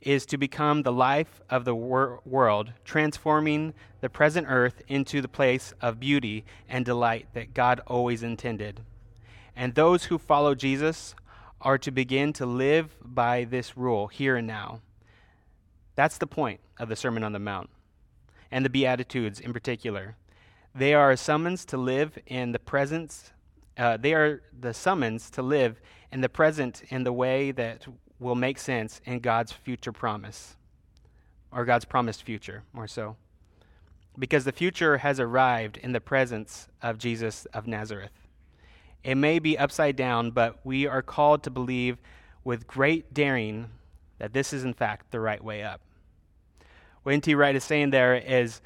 is 0.00 0.24
to 0.26 0.38
become 0.38 0.82
the 0.82 0.92
life 0.92 1.40
of 1.50 1.64
the 1.64 1.74
wor- 1.74 2.20
world, 2.24 2.72
transforming 2.84 3.74
the 4.00 4.08
present 4.08 4.46
earth 4.48 4.82
into 4.86 5.20
the 5.20 5.26
place 5.26 5.74
of 5.80 5.98
beauty 5.98 6.44
and 6.68 6.84
delight 6.84 7.26
that 7.34 7.54
God 7.54 7.80
always 7.88 8.22
intended. 8.22 8.82
And 9.56 9.74
those 9.74 10.04
who 10.04 10.16
follow 10.16 10.54
Jesus 10.54 11.16
are 11.60 11.78
to 11.78 11.90
begin 11.90 12.32
to 12.34 12.46
live 12.46 12.96
by 13.02 13.44
this 13.44 13.76
rule 13.76 14.06
here 14.06 14.36
and 14.36 14.46
now. 14.46 14.80
That's 15.94 16.18
the 16.18 16.26
point 16.26 16.60
of 16.78 16.88
the 16.88 16.96
Sermon 16.96 17.22
on 17.22 17.32
the 17.32 17.38
Mount 17.38 17.68
and 18.50 18.64
the 18.64 18.70
Beatitudes 18.70 19.40
in 19.40 19.52
particular. 19.52 20.16
They 20.74 20.94
are 20.94 21.10
a 21.10 21.16
summons 21.16 21.64
to 21.66 21.76
live 21.76 22.18
in 22.26 22.52
the 22.52 22.58
presence, 22.58 23.32
uh, 23.76 23.96
they 23.96 24.14
are 24.14 24.42
the 24.58 24.72
summons 24.72 25.30
to 25.30 25.42
live 25.42 25.80
in 26.12 26.20
the 26.20 26.28
present 26.28 26.82
in 26.88 27.04
the 27.04 27.12
way 27.12 27.50
that 27.52 27.86
will 28.18 28.34
make 28.34 28.58
sense 28.58 29.00
in 29.04 29.20
God's 29.20 29.52
future 29.52 29.92
promise, 29.92 30.56
or 31.50 31.64
God's 31.64 31.84
promised 31.84 32.22
future, 32.22 32.62
more 32.72 32.86
so. 32.86 33.16
Because 34.18 34.44
the 34.44 34.52
future 34.52 34.98
has 34.98 35.18
arrived 35.18 35.76
in 35.78 35.92
the 35.92 36.00
presence 36.00 36.68
of 36.82 36.98
Jesus 36.98 37.46
of 37.46 37.66
Nazareth. 37.66 38.19
It 39.02 39.14
may 39.14 39.38
be 39.38 39.56
upside 39.56 39.96
down, 39.96 40.30
but 40.30 40.58
we 40.64 40.86
are 40.86 41.02
called 41.02 41.42
to 41.44 41.50
believe 41.50 41.98
with 42.44 42.66
great 42.66 43.14
daring 43.14 43.70
that 44.18 44.32
this 44.32 44.52
is, 44.52 44.64
in 44.64 44.74
fact, 44.74 45.10
the 45.10 45.20
right 45.20 45.42
way 45.42 45.62
up. 45.62 45.80
What 47.02 47.12
N.T. 47.14 47.34
Wright 47.34 47.56
is 47.56 47.64
saying 47.64 47.90
there 47.90 48.14
is 48.14 48.60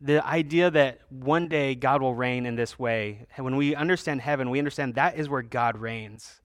the 0.00 0.24
idea 0.24 0.70
that 0.70 1.00
one 1.10 1.48
day 1.48 1.74
God 1.74 2.02
will 2.02 2.14
reign 2.14 2.46
in 2.46 2.56
this 2.56 2.78
way, 2.78 3.26
when 3.36 3.56
we 3.56 3.74
understand 3.74 4.20
heaven, 4.20 4.50
we 4.50 4.58
understand 4.58 4.96
that 4.96 5.16
is 5.16 5.28
where 5.28 5.42
God 5.42 5.78
reigns. 5.78 6.40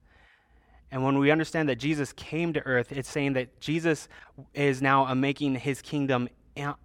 And 0.92 1.04
when 1.04 1.18
we 1.18 1.32
understand 1.32 1.68
that 1.70 1.78
Jesus 1.78 2.14
came 2.14 2.54
to 2.54 2.66
earth, 2.66 2.92
it's 2.92 3.10
saying 3.10 3.34
that 3.34 3.60
Jesus 3.60 4.08
is 4.54 4.82
now 4.82 5.14
making 5.14 5.56
his 5.56 5.82
kingdom 5.82 6.30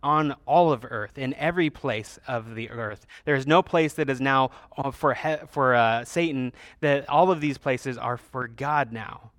on 0.03 0.35
all 0.47 0.73
of 0.73 0.85
earth, 0.89 1.19
in 1.19 1.35
every 1.35 1.71
place 1.71 2.19
of 2.27 2.55
the 2.55 2.71
earth. 2.71 3.07
There 3.25 3.35
is 3.35 3.47
no 3.47 3.63
place 3.63 3.95
that 3.95 4.11
is 4.11 4.21
now 4.21 4.51
uh, 4.77 4.91
for, 4.91 5.17
for 5.49 5.75
uh, 5.75 6.05
Satan, 6.05 6.53
that 6.81 7.09
all 7.09 7.31
of 7.31 7.41
these 7.41 7.59
places 7.59 7.99
are 7.99 8.17
for 8.17 8.49
God 8.49 8.93
now. 8.93 9.31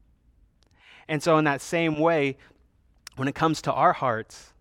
And 1.07 1.21
so, 1.21 1.37
in 1.37 1.45
that 1.45 1.61
same 1.61 1.99
way, 1.99 2.37
when 3.15 3.27
it 3.27 3.35
comes 3.35 3.61
to 3.63 3.73
our 3.73 3.93
hearts 3.93 4.53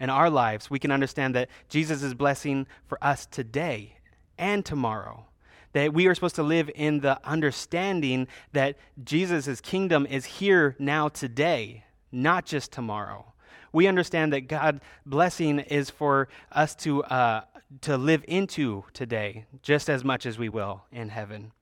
and 0.00 0.10
our 0.10 0.30
lives, 0.30 0.70
we 0.70 0.78
can 0.78 0.90
understand 0.90 1.34
that 1.34 1.48
Jesus 1.68 2.02
is 2.02 2.14
blessing 2.14 2.66
for 2.86 3.02
us 3.02 3.26
today 3.26 3.96
and 4.38 4.64
tomorrow. 4.64 5.26
That 5.72 5.92
we 5.92 6.06
are 6.06 6.14
supposed 6.14 6.36
to 6.36 6.42
live 6.42 6.70
in 6.74 7.00
the 7.00 7.20
understanding 7.28 8.26
that 8.52 8.76
Jesus' 9.04 9.60
kingdom 9.60 10.06
is 10.06 10.24
here 10.24 10.76
now 10.78 11.08
today, 11.08 11.84
not 12.10 12.46
just 12.46 12.72
tomorrow. 12.72 13.34
We 13.72 13.86
understand 13.86 14.32
that 14.32 14.42
God 14.48 14.80
blessing 15.04 15.60
is 15.60 15.90
for 15.90 16.28
us 16.52 16.74
to, 16.76 17.04
uh, 17.04 17.42
to 17.82 17.96
live 17.96 18.24
into 18.26 18.84
today 18.92 19.46
just 19.62 19.90
as 19.90 20.04
much 20.04 20.26
as 20.26 20.38
we 20.38 20.48
will 20.48 20.84
in 20.90 21.10
heaven. 21.10 21.52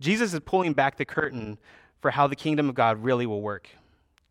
Jesus 0.00 0.34
is 0.34 0.40
pulling 0.40 0.72
back 0.72 0.96
the 0.96 1.04
curtain 1.04 1.58
for 2.00 2.10
how 2.10 2.26
the 2.26 2.36
kingdom 2.36 2.68
of 2.68 2.74
God 2.74 3.02
really 3.02 3.26
will 3.26 3.40
work. 3.40 3.68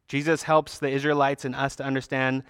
Jesus 0.07 0.43
helps 0.43 0.79
the 0.79 0.89
Israelites 0.89 1.45
and 1.45 1.55
us 1.55 1.75
to 1.77 1.83
understand 1.83 2.43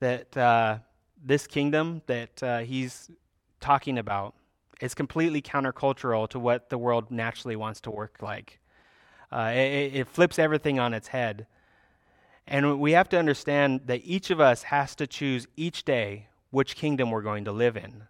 that 0.00 0.36
uh, 0.36 0.78
this 1.24 1.46
kingdom 1.46 2.02
that 2.06 2.42
uh, 2.42 2.58
he's 2.60 3.10
talking 3.60 3.98
about 3.98 4.34
is 4.80 4.94
completely 4.94 5.42
countercultural 5.42 6.28
to 6.28 6.38
what 6.38 6.70
the 6.70 6.78
world 6.78 7.10
naturally 7.10 7.56
wants 7.56 7.80
to 7.80 7.90
work 7.90 8.18
like. 8.22 8.60
Uh, 9.32 9.50
it, 9.52 9.94
it 9.94 10.08
flips 10.08 10.38
everything 10.38 10.78
on 10.78 10.94
its 10.94 11.08
head. 11.08 11.46
And 12.50 12.80
we 12.80 12.92
have 12.92 13.10
to 13.10 13.18
understand 13.18 13.82
that 13.86 14.00
each 14.04 14.30
of 14.30 14.40
us 14.40 14.64
has 14.64 14.94
to 14.96 15.06
choose 15.06 15.46
each 15.56 15.84
day 15.84 16.28
which 16.50 16.76
kingdom 16.76 17.10
we're 17.10 17.22
going 17.22 17.44
to 17.44 17.52
live 17.52 17.76
in. 17.76 18.04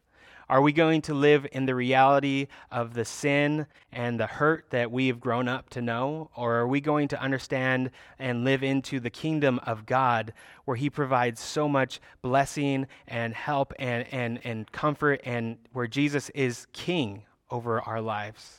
Are 0.49 0.63
we 0.63 0.73
going 0.73 1.03
to 1.03 1.13
live 1.13 1.47
in 1.53 1.67
the 1.67 1.75
reality 1.75 2.47
of 2.71 2.95
the 2.95 3.05
sin 3.05 3.67
and 3.93 4.19
the 4.19 4.27
hurt 4.27 4.71
that 4.71 4.93
we've 4.93 5.21
grown 5.21 5.49
up 5.49 5.69
to 5.71 5.83
know? 5.83 6.31
Or 6.37 6.55
are 6.55 6.69
we 6.69 6.81
going 6.81 7.09
to 7.09 7.21
understand 7.21 7.91
and 8.19 8.45
live 8.45 8.63
into 8.63 9.01
the 9.01 9.11
kingdom 9.11 9.61
of 9.67 9.85
God 9.85 10.33
where 10.65 10.77
He 10.77 10.89
provides 10.89 11.41
so 11.41 11.69
much 11.69 12.01
blessing 12.23 12.87
and 13.09 13.35
help 13.35 13.75
and, 13.79 14.07
and, 14.11 14.41
and 14.45 14.71
comfort 14.71 15.21
and 15.25 15.59
where 15.73 15.89
Jesus 15.89 16.31
is 16.31 16.67
king 16.73 17.25
over 17.51 17.83
our 17.83 18.01
lives? 18.01 18.58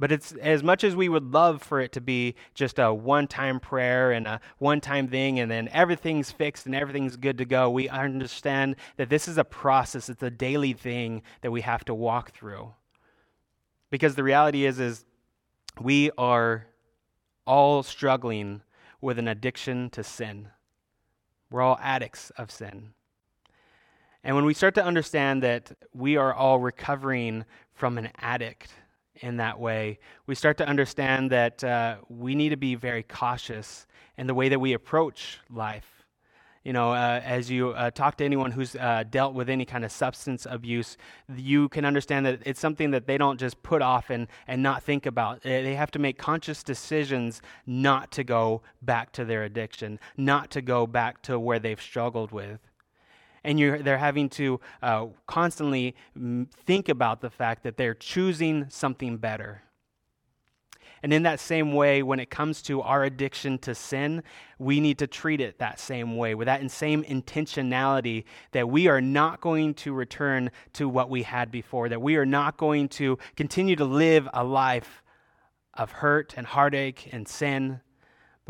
But 0.00 0.10
it's 0.10 0.32
as 0.32 0.62
much 0.62 0.82
as 0.82 0.96
we 0.96 1.10
would 1.10 1.34
love 1.34 1.62
for 1.62 1.78
it 1.78 1.92
to 1.92 2.00
be 2.00 2.34
just 2.54 2.78
a 2.78 2.92
one 2.92 3.28
time 3.28 3.60
prayer 3.60 4.12
and 4.12 4.26
a 4.26 4.40
one 4.56 4.80
time 4.80 5.08
thing, 5.08 5.38
and 5.38 5.50
then 5.50 5.68
everything's 5.72 6.32
fixed 6.32 6.64
and 6.64 6.74
everything's 6.74 7.18
good 7.18 7.36
to 7.36 7.44
go, 7.44 7.68
we 7.68 7.86
understand 7.90 8.76
that 8.96 9.10
this 9.10 9.28
is 9.28 9.36
a 9.36 9.44
process, 9.44 10.08
it's 10.08 10.22
a 10.22 10.30
daily 10.30 10.72
thing 10.72 11.20
that 11.42 11.50
we 11.50 11.60
have 11.60 11.84
to 11.84 11.94
walk 11.94 12.32
through. 12.32 12.72
Because 13.90 14.14
the 14.14 14.24
reality 14.24 14.64
is, 14.64 14.80
is 14.80 15.04
we 15.78 16.10
are 16.16 16.66
all 17.46 17.82
struggling 17.82 18.62
with 19.02 19.18
an 19.18 19.28
addiction 19.28 19.90
to 19.90 20.02
sin. 20.02 20.48
We're 21.50 21.60
all 21.60 21.78
addicts 21.82 22.30
of 22.38 22.50
sin. 22.50 22.94
And 24.24 24.34
when 24.34 24.46
we 24.46 24.54
start 24.54 24.74
to 24.76 24.84
understand 24.84 25.42
that 25.42 25.72
we 25.92 26.16
are 26.16 26.32
all 26.32 26.58
recovering 26.58 27.44
from 27.74 27.98
an 27.98 28.10
addict, 28.16 28.72
in 29.16 29.36
that 29.38 29.58
way, 29.58 29.98
we 30.26 30.34
start 30.34 30.56
to 30.58 30.68
understand 30.68 31.30
that 31.30 31.62
uh, 31.62 31.96
we 32.08 32.34
need 32.34 32.50
to 32.50 32.56
be 32.56 32.74
very 32.74 33.02
cautious 33.02 33.86
in 34.16 34.26
the 34.26 34.34
way 34.34 34.48
that 34.48 34.58
we 34.58 34.72
approach 34.72 35.38
life. 35.50 36.04
You 36.64 36.74
know, 36.74 36.92
uh, 36.92 37.22
as 37.24 37.50
you 37.50 37.70
uh, 37.70 37.90
talk 37.90 38.16
to 38.18 38.24
anyone 38.24 38.50
who's 38.50 38.76
uh, 38.76 39.04
dealt 39.08 39.32
with 39.32 39.48
any 39.48 39.64
kind 39.64 39.82
of 39.82 39.90
substance 39.90 40.46
abuse, 40.48 40.98
you 41.34 41.70
can 41.70 41.86
understand 41.86 42.26
that 42.26 42.40
it's 42.44 42.60
something 42.60 42.90
that 42.90 43.06
they 43.06 43.16
don't 43.16 43.40
just 43.40 43.62
put 43.62 43.80
off 43.80 44.10
and, 44.10 44.26
and 44.46 44.62
not 44.62 44.82
think 44.82 45.06
about. 45.06 45.42
They 45.42 45.74
have 45.74 45.90
to 45.92 45.98
make 45.98 46.18
conscious 46.18 46.62
decisions 46.62 47.40
not 47.64 48.10
to 48.12 48.24
go 48.24 48.60
back 48.82 49.10
to 49.12 49.24
their 49.24 49.44
addiction, 49.44 49.98
not 50.18 50.50
to 50.50 50.60
go 50.60 50.86
back 50.86 51.22
to 51.22 51.38
where 51.38 51.58
they've 51.58 51.80
struggled 51.80 52.30
with 52.30 52.60
and 53.44 53.58
they're 53.58 53.98
having 53.98 54.28
to 54.30 54.60
uh, 54.82 55.06
constantly 55.26 55.94
think 56.66 56.88
about 56.88 57.20
the 57.20 57.30
fact 57.30 57.62
that 57.64 57.76
they're 57.76 57.94
choosing 57.94 58.66
something 58.68 59.16
better. 59.16 59.62
And 61.02 61.14
in 61.14 61.22
that 61.22 61.40
same 61.40 61.72
way, 61.72 62.02
when 62.02 62.20
it 62.20 62.28
comes 62.28 62.60
to 62.62 62.82
our 62.82 63.04
addiction 63.04 63.56
to 63.60 63.74
sin, 63.74 64.22
we 64.58 64.80
need 64.80 64.98
to 64.98 65.06
treat 65.06 65.40
it 65.40 65.58
that 65.58 65.80
same 65.80 66.16
way, 66.16 66.34
with 66.34 66.44
that 66.44 66.70
same 66.70 67.02
intentionality 67.04 68.24
that 68.52 68.68
we 68.68 68.86
are 68.86 69.00
not 69.00 69.40
going 69.40 69.72
to 69.74 69.94
return 69.94 70.50
to 70.74 70.88
what 70.88 71.08
we 71.08 71.22
had 71.22 71.50
before, 71.50 71.88
that 71.88 72.02
we 72.02 72.16
are 72.16 72.26
not 72.26 72.58
going 72.58 72.88
to 72.88 73.18
continue 73.34 73.76
to 73.76 73.84
live 73.84 74.28
a 74.34 74.44
life 74.44 75.02
of 75.72 75.90
hurt 75.90 76.34
and 76.36 76.46
heartache 76.46 77.08
and 77.12 77.26
sin, 77.26 77.80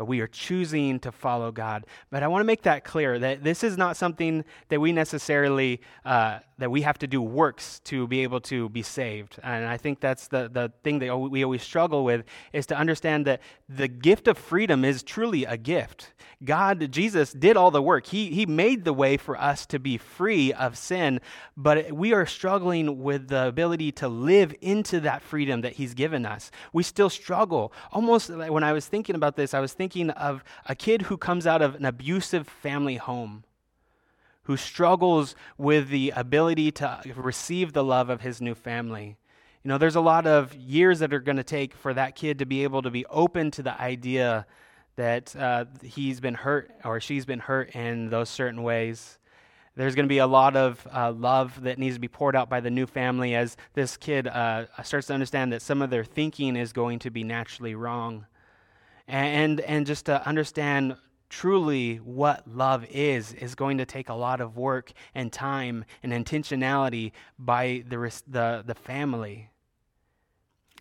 but 0.01 0.07
we 0.07 0.19
are 0.19 0.25
choosing 0.25 0.99
to 0.99 1.11
follow 1.11 1.51
God. 1.51 1.85
But 2.09 2.23
I 2.23 2.27
want 2.27 2.41
to 2.41 2.45
make 2.45 2.63
that 2.63 2.83
clear 2.83 3.19
that 3.19 3.43
this 3.43 3.63
is 3.63 3.77
not 3.77 3.95
something 3.95 4.43
that 4.69 4.81
we 4.81 4.91
necessarily 4.91 5.79
uh, 6.03 6.39
that 6.61 6.71
we 6.71 6.83
have 6.83 6.97
to 6.99 7.07
do 7.07 7.21
works 7.21 7.79
to 7.81 8.07
be 8.07 8.21
able 8.21 8.39
to 8.39 8.69
be 8.69 8.83
saved. 8.83 9.39
And 9.43 9.65
I 9.65 9.77
think 9.77 9.99
that's 9.99 10.27
the, 10.27 10.47
the 10.47 10.71
thing 10.83 10.99
that 10.99 11.15
we 11.15 11.43
always 11.43 11.63
struggle 11.63 12.03
with 12.05 12.23
is 12.53 12.67
to 12.67 12.77
understand 12.77 13.25
that 13.25 13.41
the 13.67 13.87
gift 13.87 14.27
of 14.27 14.37
freedom 14.37 14.85
is 14.85 15.01
truly 15.01 15.43
a 15.43 15.57
gift. 15.57 16.13
God, 16.43 16.91
Jesus, 16.91 17.33
did 17.33 17.57
all 17.57 17.71
the 17.71 17.81
work. 17.81 18.05
He, 18.07 18.29
he 18.29 18.45
made 18.45 18.85
the 18.85 18.93
way 18.93 19.17
for 19.17 19.39
us 19.39 19.65
to 19.67 19.79
be 19.79 19.97
free 19.97 20.53
of 20.53 20.77
sin, 20.77 21.19
but 21.57 21.91
we 21.91 22.13
are 22.13 22.27
struggling 22.27 23.01
with 23.01 23.27
the 23.27 23.47
ability 23.47 23.91
to 23.93 24.07
live 24.07 24.53
into 24.61 24.99
that 25.01 25.23
freedom 25.23 25.61
that 25.61 25.73
He's 25.73 25.95
given 25.95 26.25
us. 26.25 26.51
We 26.73 26.83
still 26.83 27.09
struggle. 27.09 27.73
Almost 27.91 28.29
when 28.29 28.63
I 28.63 28.73
was 28.73 28.87
thinking 28.87 29.15
about 29.15 29.35
this, 29.35 29.53
I 29.53 29.59
was 29.59 29.73
thinking 29.73 29.90
of 30.11 30.43
a 30.67 30.75
kid 30.75 31.03
who 31.03 31.17
comes 31.17 31.45
out 31.45 31.61
of 31.61 31.75
an 31.75 31.85
abusive 31.85 32.47
family 32.47 32.97
home 32.97 33.43
who 34.43 34.57
struggles 34.57 35.35
with 35.57 35.89
the 35.89 36.11
ability 36.15 36.71
to 36.71 36.99
receive 37.15 37.73
the 37.73 37.83
love 37.83 38.09
of 38.09 38.21
his 38.21 38.41
new 38.41 38.55
family. 38.55 39.17
You 39.63 39.69
know, 39.69 39.77
there's 39.77 39.95
a 39.95 40.01
lot 40.01 40.25
of 40.25 40.55
years 40.55 40.99
that 40.99 41.13
are 41.13 41.19
going 41.19 41.37
to 41.37 41.43
take 41.43 41.73
for 41.73 41.93
that 41.93 42.15
kid 42.15 42.39
to 42.39 42.45
be 42.45 42.63
able 42.63 42.81
to 42.81 42.89
be 42.89 43.05
open 43.05 43.51
to 43.51 43.63
the 43.63 43.79
idea 43.79 44.47
that 44.95 45.35
uh, 45.35 45.65
he's 45.83 46.19
been 46.19 46.33
hurt 46.33 46.71
or 46.83 46.99
she's 46.99 47.25
been 47.25 47.39
hurt 47.39 47.75
in 47.75 48.09
those 48.09 48.29
certain 48.29 48.63
ways. 48.63 49.19
There's 49.75 49.95
going 49.95 50.05
to 50.05 50.09
be 50.09 50.17
a 50.17 50.27
lot 50.27 50.57
of 50.57 50.85
uh, 50.91 51.11
love 51.11 51.61
that 51.63 51.79
needs 51.79 51.95
to 51.95 52.01
be 52.01 52.07
poured 52.07 52.35
out 52.35 52.49
by 52.49 52.59
the 52.59 52.69
new 52.69 52.85
family 52.85 53.35
as 53.35 53.55
this 53.73 53.95
kid 53.95 54.27
uh, 54.27 54.65
starts 54.83 55.07
to 55.07 55.13
understand 55.13 55.53
that 55.53 55.61
some 55.61 55.81
of 55.81 55.89
their 55.89 56.03
thinking 56.03 56.55
is 56.55 56.73
going 56.73 56.99
to 56.99 57.09
be 57.09 57.23
naturally 57.23 57.75
wrong. 57.75 58.25
And, 59.11 59.59
and 59.61 59.85
just 59.85 60.05
to 60.05 60.25
understand 60.25 60.95
truly 61.29 61.97
what 61.97 62.47
love 62.47 62.85
is 62.89 63.33
is 63.33 63.55
going 63.55 63.77
to 63.77 63.85
take 63.85 64.07
a 64.07 64.13
lot 64.13 64.39
of 64.39 64.57
work 64.57 64.93
and 65.13 65.31
time 65.31 65.83
and 66.01 66.13
intentionality 66.13 67.11
by 67.37 67.83
the, 67.89 67.97
the, 68.27 68.63
the 68.65 68.75
family 68.75 69.49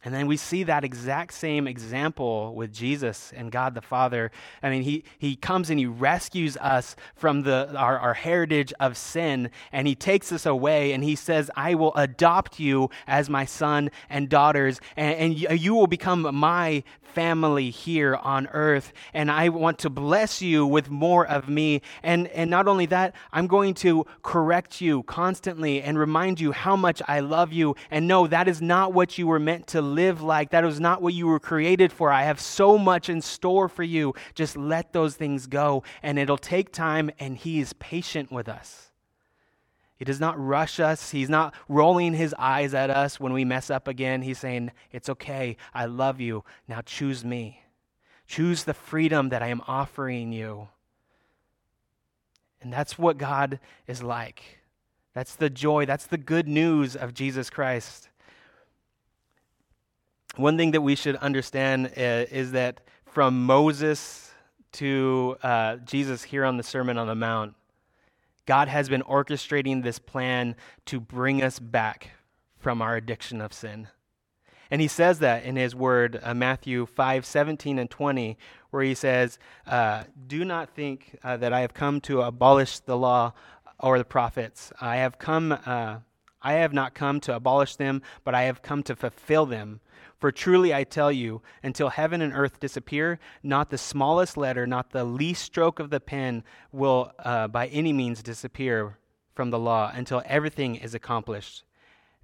and 0.05 0.15
then 0.15 0.27
we 0.27 0.37
see 0.37 0.63
that 0.65 0.85
exact 0.85 1.35
same 1.35 1.67
example 1.67 2.55
with 2.55 2.73
Jesus 2.73 3.33
and 3.37 3.53
God 3.53 3.75
the 3.75 3.83
Father. 3.83 4.31
I 4.63 4.71
mean, 4.71 4.83
he, 4.83 5.05
he 5.19 5.37
comes 5.37 5.69
and 5.69 5.79
he 5.79 5.87
rescues 5.87 6.57
us 6.57 6.97
from 7.15 7.43
the, 7.43 7.75
our, 7.77 7.99
our 7.99 8.15
heritage 8.15 8.73
of 8.81 8.97
sin, 8.97 9.51
and 9.73 9.87
he 9.87 9.95
takes 9.95 10.33
us 10.33 10.47
away, 10.47 10.93
and 10.93 11.05
he 11.05 11.17
says, 11.17 11.51
I 11.55 11.75
will 11.75 11.95
adopt 11.95 12.59
you 12.59 12.89
as 13.07 13.29
my 13.29 13.45
son 13.45 13.91
and 14.09 14.29
daughters, 14.29 14.81
and, 14.97 15.39
and 15.41 15.61
you 15.61 15.75
will 15.75 15.87
become 15.87 16.35
my 16.35 16.83
family 17.11 17.71
here 17.71 18.15
on 18.17 18.47
earth. 18.53 18.93
And 19.13 19.31
I 19.31 19.49
want 19.49 19.79
to 19.81 19.91
bless 19.91 20.41
you 20.41 20.67
with 20.67 20.91
more 20.91 21.27
of 21.27 21.49
me. 21.49 21.83
And, 22.03 22.29
and 22.29 22.51
not 22.51 22.69
only 22.69 22.87
that, 22.87 23.15
I'm 23.33 23.47
going 23.47 23.75
to 23.75 24.07
correct 24.23 24.81
you 24.81 25.03
constantly 25.03 25.83
and 25.83 25.99
remind 25.99 26.41
you 26.41 26.53
how 26.53 26.77
much 26.77 27.03
I 27.07 27.21
love 27.21 27.53
you. 27.53 27.75
And 27.91 28.07
no, 28.07 28.27
that 28.27 28.49
is 28.49 28.63
not 28.63 28.93
what 28.93 29.19
you 29.19 29.27
were 29.27 29.41
meant 29.41 29.67
to 29.69 29.83
live 29.95 30.23
like. 30.23 30.51
That 30.51 30.65
was 30.65 30.81
not 30.81 31.03
what 31.03 31.15
you 31.15 31.27
were 31.27 31.41
created 31.41 31.93
for. 31.93 32.11
I 32.11 32.25
have 32.25 32.41
so 32.41 32.79
much 32.79 33.09
in 33.09 33.21
store 33.21 33.69
for 33.69 33.83
you. 33.83 34.15
Just 34.35 34.57
let 34.57 34.93
those 34.93 35.17
things 35.17 35.47
go. 35.47 35.83
And 36.03 36.19
it'll 36.19 36.39
take 36.39 36.73
time, 36.73 37.11
and 37.19 37.37
He 37.37 37.61
is 37.61 37.73
patient 37.75 38.31
with 38.31 38.49
us. 38.49 38.91
He 40.01 40.07
does 40.07 40.19
not 40.19 40.43
rush 40.43 40.81
us. 40.81 41.11
He's 41.11 41.29
not 41.29 41.55
rolling 41.69 42.15
his 42.15 42.35
eyes 42.39 42.73
at 42.73 42.89
us 42.89 43.21
when 43.21 43.35
we 43.35 43.45
mess 43.45 43.69
up 43.69 43.87
again. 43.87 44.23
He's 44.23 44.39
saying, 44.39 44.71
It's 44.93 45.11
okay. 45.11 45.59
I 45.75 45.85
love 45.85 46.21
you. 46.21 46.43
Now 46.67 46.81
choose 46.81 47.23
me. 47.23 47.65
Choose 48.27 48.65
the 48.65 48.73
freedom 48.73 49.29
that 49.29 49.43
I 49.43 49.49
am 49.49 49.61
offering 49.67 50.33
you. 50.33 50.69
And 52.63 52.73
that's 52.73 52.99
what 52.99 53.19
God 53.19 53.61
is 53.87 54.03
like. 54.03 54.61
That's 55.15 55.35
the 55.35 55.51
joy, 55.51 55.87
that's 55.87 56.07
the 56.07 56.17
good 56.17 56.47
news 56.47 56.95
of 56.95 57.13
Jesus 57.13 57.51
Christ. 57.51 58.10
One 60.41 60.57
thing 60.57 60.71
that 60.71 60.81
we 60.81 60.95
should 60.95 61.17
understand 61.17 61.89
uh, 61.89 62.25
is 62.31 62.53
that 62.53 62.81
from 63.05 63.45
Moses 63.45 64.33
to 64.73 65.37
uh, 65.43 65.77
Jesus 65.77 66.23
here 66.23 66.47
on 66.47 66.57
the 66.57 66.63
Sermon 66.63 66.97
on 66.97 67.07
the 67.07 67.15
Mount, 67.15 67.55
God 68.47 68.69
has 68.69 68.89
been 68.89 69.03
orchestrating 69.03 69.83
this 69.83 69.99
plan 69.99 70.57
to 70.87 70.99
bring 70.99 71.43
us 71.43 71.59
back 71.59 72.13
from 72.57 72.81
our 72.81 72.97
addiction 72.97 73.43
of 73.43 73.53
sin. 73.53 73.89
And 74.71 74.81
he 74.81 74.89
says 74.89 75.19
that 75.19 75.45
in 75.45 75.57
his 75.57 75.75
word, 75.75 76.19
uh, 76.23 76.33
Matthew 76.33 76.87
5 76.87 77.27
17 77.27 77.79
and 77.79 77.91
20, 77.91 78.39
where 78.71 78.83
he 78.83 78.95
says, 78.95 79.39
uh, 79.67 80.05
Do 80.27 80.47
not 80.47 80.71
think 80.71 81.19
uh, 81.23 81.37
that 81.37 81.53
I 81.53 81.61
have 81.61 81.75
come 81.75 82.01
to 82.03 82.23
abolish 82.23 82.79
the 82.79 82.97
law 82.97 83.35
or 83.79 83.99
the 83.99 84.05
prophets. 84.07 84.73
I 84.81 84.97
have 84.97 85.19
come. 85.19 85.53
Uh, 85.53 85.99
I 86.43 86.55
have 86.55 86.73
not 86.73 86.95
come 86.95 87.21
to 87.21 87.37
abolish 87.37 87.77
them, 87.77 88.01
but 88.25 88.35
I 88.35 88.45
have 88.45 88.63
come 88.63 88.83
to 88.85 88.97
fulfill 88.97 89.45
them. 89.45 89.81
For 90.21 90.31
truly 90.31 90.75
I 90.75 90.85
tell 90.85 91.11
you, 91.11 91.41
until 91.63 91.89
heaven 91.89 92.21
and 92.21 92.35
earth 92.35 92.61
disappear, 92.61 93.19
not 93.43 93.71
the 93.71 93.79
smallest 93.79 94.37
letter, 94.37 94.67
not 94.67 94.91
the 94.91 95.03
least 95.03 95.43
stroke 95.43 95.81
of 95.81 95.89
the 95.89 95.99
pen 95.99 96.45
will 96.73 97.13
uh, 97.19 97.49
by 97.49 97.69
any 97.69 97.95
means 97.95 98.23
disappear 98.23 98.99
from 99.35 99.49
the 99.49 99.59
law 99.59 99.91
until 99.95 100.23
everything 100.27 100.77
is 100.77 100.95
accomplished. 100.95 101.65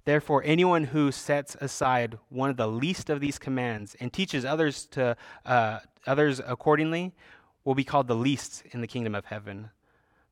Therefore, 0.05 0.43
anyone 0.45 0.85
who 0.85 1.11
sets 1.11 1.57
aside 1.59 2.19
one 2.29 2.51
of 2.51 2.57
the 2.57 2.67
least 2.67 3.09
of 3.09 3.19
these 3.19 3.39
commands 3.39 3.95
and 3.99 4.13
teaches 4.13 4.45
others 4.45 4.85
to 4.91 5.17
uh, 5.43 5.79
others 6.05 6.39
accordingly 6.45 7.15
will 7.65 7.75
be 7.75 7.83
called 7.83 8.07
the 8.07 8.15
least 8.15 8.63
in 8.71 8.81
the 8.81 8.87
kingdom 8.87 9.15
of 9.15 9.25
heaven. 9.25 9.71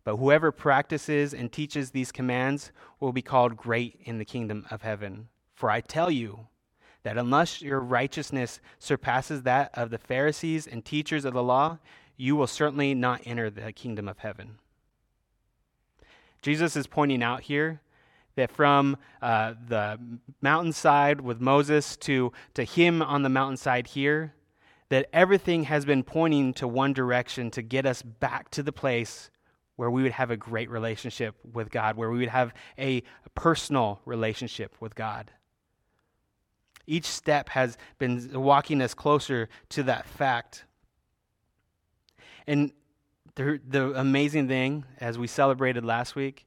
But 0.04 0.18
whoever 0.18 0.52
practices 0.52 1.34
and 1.34 1.52
teaches 1.52 1.90
these 1.90 2.12
commands 2.12 2.72
will 3.00 3.12
be 3.12 3.24
called 3.24 3.58
great 3.58 4.00
in 4.06 4.20
the 4.20 4.24
kingdom 4.24 4.68
of 4.70 4.84
heaven. 4.84 5.30
For 5.56 5.72
I 5.72 5.82
tell 5.82 6.12
you 6.12 6.48
that 7.06 7.20
unless 7.20 7.62
your 7.62 7.80
righteousness 7.80 8.60
surpasses 8.80 9.44
that 9.44 9.70
of 9.76 9.92
the 9.92 9.98
Pharisees 10.00 10.66
and 10.66 10.84
teachers 10.84 11.24
of 11.24 11.36
the 11.36 11.44
law, 11.44 11.78
you 12.18 12.36
will 12.36 12.48
certainly 12.48 12.96
not 12.96 13.22
enter 13.26 13.52
the 13.52 13.72
kingdom 13.72 14.08
of 14.08 14.18
heaven. 14.18 14.58
Jesus 16.42 16.76
is 16.76 16.88
pointing 16.88 17.22
out 17.22 17.42
here 17.42 17.80
that 18.34 18.52
from 18.52 18.98
uh, 19.22 19.54
the 19.68 20.00
mountainside 20.42 21.22
with 21.22 21.40
Moses 21.40 21.96
to, 21.98 22.34
to 22.56 22.64
him 22.64 23.04
on 23.04 23.22
the 23.22 23.30
mountainside 23.30 23.86
here, 23.86 24.34
that 24.90 25.08
everything 25.14 25.66
has 25.66 25.86
been 25.86 26.02
pointing 26.02 26.56
to 26.56 26.68
one 26.68 26.92
direction 26.92 27.52
to 27.52 27.62
get 27.62 27.86
us 27.86 28.02
back 28.02 28.50
to 28.50 28.64
the 28.64 28.72
place 28.72 29.30
where 29.76 29.92
we 29.92 30.02
would 30.02 30.12
have 30.12 30.32
a 30.32 30.38
great 30.38 30.72
relationship 30.72 31.36
with 31.54 31.70
God, 31.70 31.98
where 31.98 32.10
we 32.10 32.18
would 32.18 32.30
have 32.30 32.52
a 32.80 33.04
personal 33.36 34.02
relationship 34.06 34.76
with 34.80 34.96
God. 34.96 35.30
Each 36.88 37.06
step 37.06 37.50
has 37.50 37.78
been 37.98 38.30
walking 38.34 38.82
us 38.82 38.94
closer 38.94 39.50
to 39.70 39.84
that 39.84 40.08
fact. 40.08 40.66
And 42.48 42.72
the, 43.36 43.60
the 43.68 44.00
amazing 44.00 44.48
thing, 44.48 44.86
as 45.00 45.18
we 45.18 45.28
celebrated 45.28 45.84
last 45.84 46.16
week, 46.16 46.46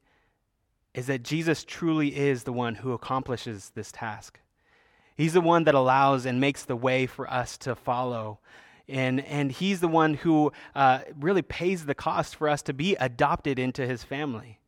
is 0.95 1.07
that 1.07 1.23
Jesus 1.23 1.65
truly 1.65 2.17
is 2.17 2.45
the 2.45 2.53
one 2.53 2.77
who 2.77 2.93
accomplishes 2.93 3.73
this 3.75 3.93
task. 3.93 4.41
He's 5.17 5.33
the 5.33 5.41
one 5.41 5.65
that 5.65 5.75
allows 5.75 6.27
and 6.27 6.41
makes 6.41 6.65
the 6.65 6.77
way 6.77 7.07
for 7.07 7.29
us 7.31 7.59
to 7.59 7.75
follow. 7.75 8.39
And, 8.89 9.21
and 9.27 9.53
he's 9.53 9.81
the 9.81 9.89
one 9.89 10.15
who 10.15 10.53
uh, 10.75 11.01
really 11.19 11.43
pays 11.43 11.85
the 11.85 11.95
cost 11.95 12.37
for 12.37 12.49
us 12.49 12.63
to 12.63 12.73
be 12.73 12.95
adopted 12.97 13.59
into 13.59 13.87
his 13.87 14.03
family. 14.03 14.61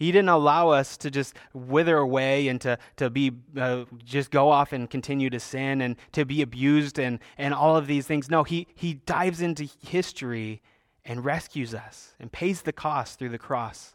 He 0.00 0.10
didn't 0.10 0.30
allow 0.30 0.70
us 0.70 0.96
to 0.96 1.10
just 1.10 1.34
wither 1.52 1.98
away 1.98 2.48
and 2.48 2.58
to, 2.62 2.78
to 2.96 3.10
be 3.10 3.32
uh, 3.54 3.84
just 4.02 4.30
go 4.30 4.48
off 4.48 4.72
and 4.72 4.88
continue 4.88 5.28
to 5.28 5.38
sin 5.38 5.82
and 5.82 5.94
to 6.12 6.24
be 6.24 6.40
abused 6.40 6.98
and, 6.98 7.18
and 7.36 7.52
all 7.52 7.76
of 7.76 7.86
these 7.86 8.06
things. 8.06 8.30
No, 8.30 8.42
he, 8.42 8.66
he 8.74 8.94
dives 8.94 9.42
into 9.42 9.68
history 9.86 10.62
and 11.04 11.22
rescues 11.22 11.74
us 11.74 12.14
and 12.18 12.32
pays 12.32 12.62
the 12.62 12.72
cost 12.72 13.18
through 13.18 13.28
the 13.28 13.38
cross. 13.38 13.94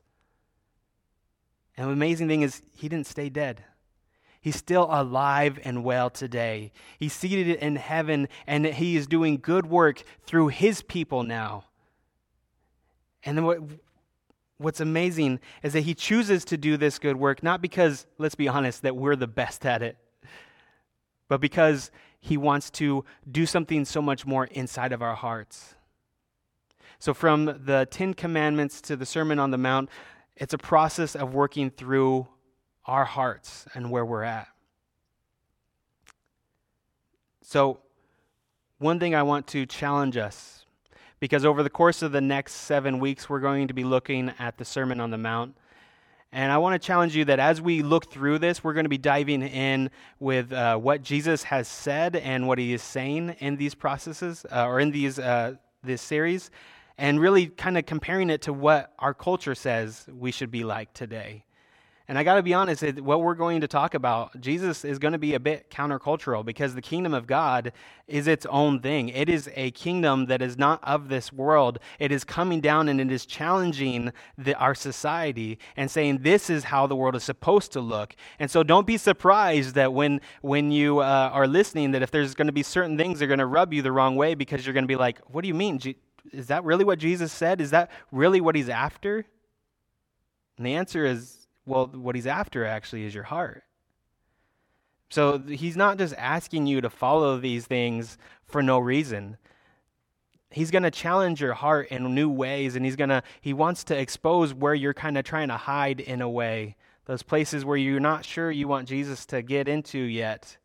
And 1.76 1.88
the 1.88 1.94
amazing 1.94 2.28
thing 2.28 2.44
is, 2.44 2.62
he 2.78 2.88
didn't 2.88 3.08
stay 3.08 3.30
dead. 3.30 3.64
He's 4.40 4.58
still 4.58 4.88
alive 4.92 5.60
and 5.64 5.84
well 5.84 6.12
today. 6.12 6.72
He's 7.00 7.14
seated 7.14 7.58
in 7.58 7.78
heaven 7.78 8.28
and 8.46 8.68
he 8.68 8.96
is 8.96 9.08
doing 9.08 9.40
good 9.42 9.66
work 9.66 10.04
through 10.28 10.50
his 10.50 10.84
people 10.84 11.24
now. 11.24 11.64
And 13.24 13.36
then 13.36 13.46
what, 13.46 13.58
what's 14.58 14.80
amazing 14.80 15.40
is 15.64 15.74
that 15.74 15.82
he 15.82 15.94
chooses 15.94 16.46
to 16.46 16.58
do 16.58 16.78
this 16.78 17.00
good 17.00 17.18
work 17.18 17.44
not 17.44 17.62
because, 17.62 18.06
let's 18.18 18.36
be 18.36 18.48
honest, 18.48 18.82
that 18.84 18.96
we're 18.96 19.16
the 19.16 19.28
best 19.28 19.66
at 19.66 19.82
it, 19.82 19.98
but 21.28 21.42
because 21.42 21.92
he 22.20 22.38
wants 22.38 22.70
to 22.72 23.06
do 23.30 23.46
something 23.46 23.86
so 23.86 24.02
much 24.02 24.26
more 24.26 24.46
inside 24.46 24.92
of 24.92 25.02
our 25.02 25.16
hearts. 25.16 25.76
So, 26.98 27.14
from 27.14 27.46
the 27.46 27.88
Ten 27.92 28.14
Commandments 28.14 28.82
to 28.82 28.96
the 28.96 29.06
Sermon 29.06 29.38
on 29.38 29.52
the 29.52 29.58
Mount, 29.58 29.90
it's 30.36 30.54
a 30.54 30.58
process 30.58 31.16
of 31.16 31.34
working 31.34 31.70
through 31.70 32.28
our 32.86 33.06
hearts 33.06 33.68
and 33.74 33.92
where 33.92 34.06
we're 34.06 34.24
at. 34.24 34.48
So, 37.42 37.80
one 38.80 39.00
thing 39.00 39.14
I 39.14 39.24
want 39.24 39.48
to 39.48 39.66
challenge 39.66 40.18
us 40.18 40.65
because 41.26 41.44
over 41.44 41.64
the 41.64 41.72
course 41.72 42.04
of 42.04 42.12
the 42.12 42.22
next 42.22 42.54
seven 42.54 43.00
weeks, 43.00 43.28
we're 43.28 43.40
going 43.40 43.68
to 43.68 43.74
be 43.74 43.84
looking 43.84 44.32
at 44.38 44.60
the 44.60 44.64
Sermon 44.64 45.00
on 45.00 45.10
the 45.10 45.18
Mount. 45.18 45.58
And 46.32 46.52
I 46.52 46.60
want 46.60 46.80
to 46.80 46.86
challenge 46.86 47.16
you 47.16 47.26
that 47.26 47.40
as 47.40 47.60
we 47.60 47.82
look 47.82 48.12
through 48.12 48.38
this, 48.38 48.64
we're 48.64 48.74
going 48.74 48.86
to 48.86 48.90
be 48.90 49.00
diving 49.00 49.42
in 49.42 49.90
with 50.20 50.54
uh, 50.54 50.78
what 50.78 51.02
Jesus 51.02 51.42
has 51.42 51.68
said 51.68 52.16
and 52.16 52.48
what 52.48 52.60
he 52.60 52.74
is 52.74 52.84
saying 52.84 53.36
in 53.40 53.56
these 53.56 53.74
processes 53.74 54.46
uh, 54.52 54.68
or 54.68 54.80
in 54.80 54.92
these 54.92 55.18
uh, 55.18 55.56
this 55.82 56.04
series, 56.04 56.52
and 57.00 57.20
really 57.20 57.48
kind 57.48 57.76
of 57.76 57.88
comparing 57.88 58.30
it 58.30 58.44
to 58.44 58.54
what 58.54 58.94
our 59.00 59.16
culture 59.16 59.56
says 59.56 60.06
we 60.14 60.30
should 60.30 60.52
be 60.52 60.64
like 60.64 60.94
today. 60.94 61.44
And 62.08 62.20
I 62.20 62.24
got 62.24 62.36
to 62.36 62.44
be 62.44 62.54
honest, 62.54 62.84
what 63.00 63.22
we're 63.22 63.34
going 63.34 63.62
to 63.62 63.68
talk 63.68 63.96
about, 63.96 64.40
Jesus 64.40 64.86
is 64.86 65.00
going 65.00 65.14
to 65.14 65.18
be 65.18 65.34
a 65.34 65.40
bit 65.40 65.72
countercultural 65.72 66.46
because 66.46 66.76
the 66.76 66.82
kingdom 66.82 67.16
of 67.16 67.26
God 67.26 67.72
is 68.08 68.28
its 68.28 68.46
own 68.46 68.80
thing. 68.80 69.10
It 69.10 69.28
is 69.28 69.50
a 69.56 69.72
kingdom 69.72 70.28
that 70.28 70.40
is 70.40 70.56
not 70.56 70.84
of 70.84 71.10
this 71.10 71.34
world. 71.34 71.80
It 71.98 72.12
is 72.12 72.24
coming 72.24 72.62
down 72.62 72.90
and 72.90 73.02
it 73.02 73.12
is 73.12 73.26
challenging 73.26 74.14
the, 74.38 74.54
our 74.56 74.76
society 74.76 75.58
and 75.76 75.90
saying 75.90 76.20
this 76.22 76.48
is 76.52 76.66
how 76.66 76.86
the 76.86 76.96
world 76.96 77.16
is 77.16 77.24
supposed 77.24 77.72
to 77.72 77.82
look. 77.82 78.16
And 78.38 78.52
so 78.52 78.62
don't 78.62 78.86
be 78.86 78.98
surprised 78.98 79.74
that 79.74 79.92
when, 79.92 80.22
when 80.42 80.72
you 80.72 81.00
uh, 81.00 81.32
are 81.34 81.48
listening, 81.48 81.90
that 81.92 82.04
if 82.04 82.12
there's 82.12 82.36
going 82.36 82.48
to 82.48 82.54
be 82.54 82.64
certain 82.64 83.00
things 83.00 83.18
that 83.18 83.26
are 83.26 83.30
going 83.30 83.40
to 83.40 83.48
rub 83.48 83.74
you 83.74 83.82
the 83.82 83.92
wrong 83.92 84.16
way 84.16 84.36
because 84.36 84.64
you're 84.64 84.74
going 84.74 84.84
to 84.84 84.88
be 84.88 84.96
like, 84.96 85.20
what 85.32 85.42
do 85.42 85.48
you 85.48 85.56
mean? 85.56 85.80
Is 86.32 86.48
that 86.48 86.64
really 86.64 86.86
what 86.86 87.00
Jesus 87.00 87.32
said? 87.32 87.62
Is 87.62 87.72
that 87.72 87.90
really 88.12 88.42
what 88.42 88.56
he's 88.56 88.70
after? 88.70 89.26
And 90.58 90.66
the 90.68 90.76
answer 90.76 91.04
is 91.04 91.45
well, 91.66 91.88
what 91.88 92.16
he's 92.16 92.28
after 92.28 92.66
actually 92.66 93.06
is 93.06 93.14
your 93.14 93.24
heart. 93.24 93.64
So 95.10 95.40
he's 95.40 95.78
not 95.78 95.98
just 95.98 96.14
asking 96.18 96.68
you 96.68 96.82
to 96.82 96.90
follow 96.90 97.38
these 97.38 97.66
things 97.66 98.18
for 98.46 98.62
no 98.62 98.80
reason. 98.80 99.38
He's 100.50 100.72
going 100.72 100.84
to 100.84 100.92
challenge 100.92 101.42
your 101.42 101.54
heart 101.54 101.90
in 101.90 102.14
new 102.16 102.30
ways 102.30 102.76
and 102.76 102.86
he's 102.86 102.96
going 102.96 103.10
to 103.10 103.24
he 103.42 103.54
wants 103.54 103.84
to 103.86 104.00
expose 104.00 104.54
where 104.54 104.74
you're 104.74 104.94
kind 104.94 105.18
of 105.18 105.24
trying 105.24 105.50
to 105.50 105.58
hide 105.58 106.00
in 106.00 106.22
a 106.22 106.30
way. 106.30 106.76
Those 107.06 107.24
places 107.24 107.64
where 107.64 107.78
you're 107.78 108.00
not 108.00 108.26
sure 108.26 108.50
you 108.50 108.68
want 108.68 108.88
Jesus 108.88 109.26
to 109.28 109.42
get 109.42 109.68
into 109.68 110.00
yet. 110.00 110.58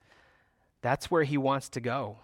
That's 0.80 1.10
where 1.10 1.24
he 1.24 1.36
wants 1.36 1.68
to 1.70 1.80
go. 1.80 2.18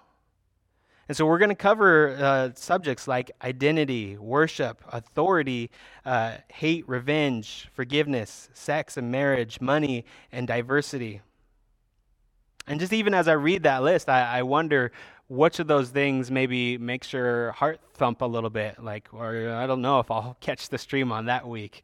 And 1.09 1.17
so 1.17 1.25
we're 1.25 1.39
going 1.39 1.51
to 1.51 1.55
cover 1.55 2.17
uh, 2.19 2.51
subjects 2.55 3.07
like 3.07 3.31
identity, 3.43 4.17
worship, 4.17 4.83
authority, 4.89 5.71
uh, 6.05 6.39
hate, 6.49 6.89
revenge, 6.89 7.69
forgiveness, 7.73 8.49
sex 8.55 8.97
and 8.97 9.13
marriage, 9.13 9.61
money, 9.61 10.05
and 10.33 10.49
diversity. 10.49 11.21
And 12.67 12.81
just 12.81 12.93
even 12.93 13.15
as 13.15 13.29
I 13.29 13.35
read 13.35 13.63
that 13.63 13.85
list, 13.85 14.09
I, 14.09 14.39
I 14.39 14.43
wonder 14.43 14.91
which 15.29 15.61
of 15.61 15.69
those 15.69 15.91
things 15.91 16.31
maybe 16.31 16.77
makes 16.79 17.13
your 17.13 17.53
heart 17.53 17.81
thump 17.95 18.21
a 18.23 18.27
little 18.27 18.51
bit, 18.51 18.83
like, 18.83 19.09
or 19.13 19.51
I 19.51 19.67
don't 19.67 19.83
know 19.83 20.01
if 20.01 20.11
I'll 20.11 20.37
catch 20.41 20.69
the 20.69 20.79
stream 20.79 21.13
on 21.13 21.27
that 21.27 21.47
week. 21.47 21.83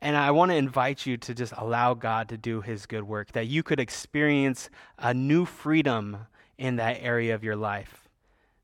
And 0.00 0.16
I 0.16 0.30
want 0.30 0.50
to 0.50 0.56
invite 0.56 1.04
you 1.04 1.16
to 1.18 1.34
just 1.34 1.52
allow 1.56 1.92
God 1.92 2.30
to 2.30 2.38
do 2.38 2.62
his 2.62 2.86
good 2.86 3.02
work, 3.02 3.32
that 3.32 3.48
you 3.48 3.62
could 3.62 3.80
experience 3.80 4.70
a 4.98 5.12
new 5.12 5.44
freedom 5.44 6.26
in 6.60 6.76
that 6.76 6.98
area 7.00 7.34
of 7.34 7.42
your 7.42 7.56
life. 7.56 8.06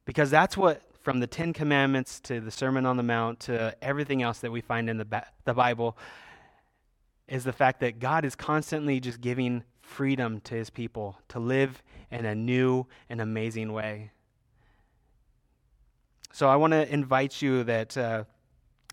Because 0.04 0.30
that's 0.30 0.56
what, 0.56 0.82
from 1.00 1.18
the 1.18 1.26
Ten 1.26 1.52
Commandments 1.52 2.20
to 2.20 2.40
the 2.40 2.50
Sermon 2.50 2.84
on 2.84 2.98
the 2.98 3.02
Mount 3.02 3.40
to 3.40 3.74
everything 3.82 4.22
else 4.22 4.38
that 4.40 4.52
we 4.52 4.60
find 4.60 4.90
in 4.90 4.98
the, 4.98 5.06
ba- 5.06 5.26
the 5.46 5.54
Bible, 5.54 5.96
is 7.26 7.42
the 7.42 7.54
fact 7.54 7.80
that 7.80 7.98
God 7.98 8.24
is 8.24 8.36
constantly 8.36 9.00
just 9.00 9.20
giving 9.20 9.64
freedom 9.80 10.40
to 10.42 10.54
his 10.54 10.68
people 10.68 11.18
to 11.28 11.40
live 11.40 11.82
in 12.10 12.26
a 12.26 12.34
new 12.34 12.86
and 13.08 13.20
amazing 13.20 13.72
way. 13.72 14.12
So 16.32 16.48
I 16.48 16.56
want 16.56 16.74
to 16.74 16.92
invite 16.92 17.40
you 17.40 17.64
that 17.64 17.96
uh, 17.96 18.24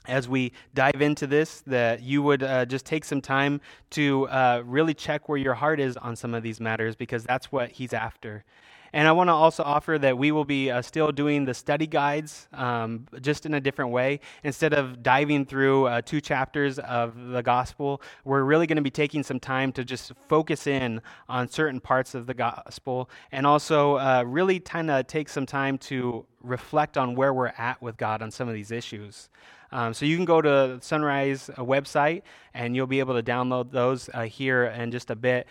as 0.07 0.29
we 0.29 0.53
dive 0.73 1.01
into 1.01 1.27
this 1.27 1.61
that 1.67 2.01
you 2.01 2.23
would 2.23 2.41
uh, 2.41 2.65
just 2.65 2.85
take 2.85 3.03
some 3.03 3.19
time 3.19 3.59
to 3.91 4.29
uh, 4.29 4.63
really 4.65 4.93
check 4.93 5.27
where 5.27 5.37
your 5.37 5.55
heart 5.55 5.81
is 5.81 5.97
on 5.97 6.15
some 6.15 6.33
of 6.33 6.41
these 6.41 6.61
matters 6.61 6.95
because 6.95 7.25
that's 7.25 7.51
what 7.51 7.69
he's 7.71 7.91
after 7.91 8.45
and 8.93 9.07
I 9.07 9.11
want 9.11 9.27
to 9.27 9.33
also 9.33 9.63
offer 9.63 9.97
that 9.97 10.17
we 10.17 10.31
will 10.31 10.45
be 10.45 10.69
uh, 10.69 10.81
still 10.83 11.11
doing 11.11 11.45
the 11.45 11.53
study 11.53 11.87
guides 11.87 12.47
um, 12.53 13.07
just 13.21 13.45
in 13.45 13.55
a 13.55 13.59
different 13.59 13.91
way. 13.91 14.19
Instead 14.43 14.73
of 14.73 15.01
diving 15.01 15.45
through 15.45 15.87
uh, 15.87 16.01
two 16.01 16.21
chapters 16.21 16.77
of 16.79 17.29
the 17.29 17.41
gospel, 17.41 18.01
we're 18.23 18.43
really 18.43 18.67
going 18.67 18.75
to 18.75 18.83
be 18.83 18.91
taking 18.91 19.23
some 19.23 19.39
time 19.39 19.71
to 19.73 19.83
just 19.83 20.11
focus 20.29 20.67
in 20.67 21.01
on 21.27 21.47
certain 21.49 21.79
parts 21.79 22.13
of 22.13 22.27
the 22.27 22.33
gospel 22.35 23.09
and 23.31 23.47
also 23.47 23.97
uh, 23.97 24.23
really 24.25 24.59
kind 24.59 24.91
of 24.91 25.07
take 25.07 25.27
some 25.27 25.47
time 25.47 25.77
to 25.79 26.25
reflect 26.41 26.97
on 26.97 27.15
where 27.15 27.33
we're 27.33 27.53
at 27.57 27.81
with 27.81 27.97
God 27.97 28.21
on 28.21 28.29
some 28.29 28.47
of 28.47 28.53
these 28.53 28.69
issues. 28.71 29.29
Um, 29.71 29.91
so 29.91 30.05
you 30.05 30.15
can 30.15 30.25
go 30.25 30.39
to 30.39 30.77
Sunrise 30.81 31.49
uh, 31.49 31.63
website 31.63 32.21
and 32.53 32.75
you'll 32.75 32.85
be 32.85 32.99
able 32.99 33.15
to 33.15 33.23
download 33.23 33.71
those 33.71 34.07
uh, 34.13 34.21
here 34.21 34.65
in 34.65 34.91
just 34.91 35.09
a 35.09 35.15
bit. 35.15 35.47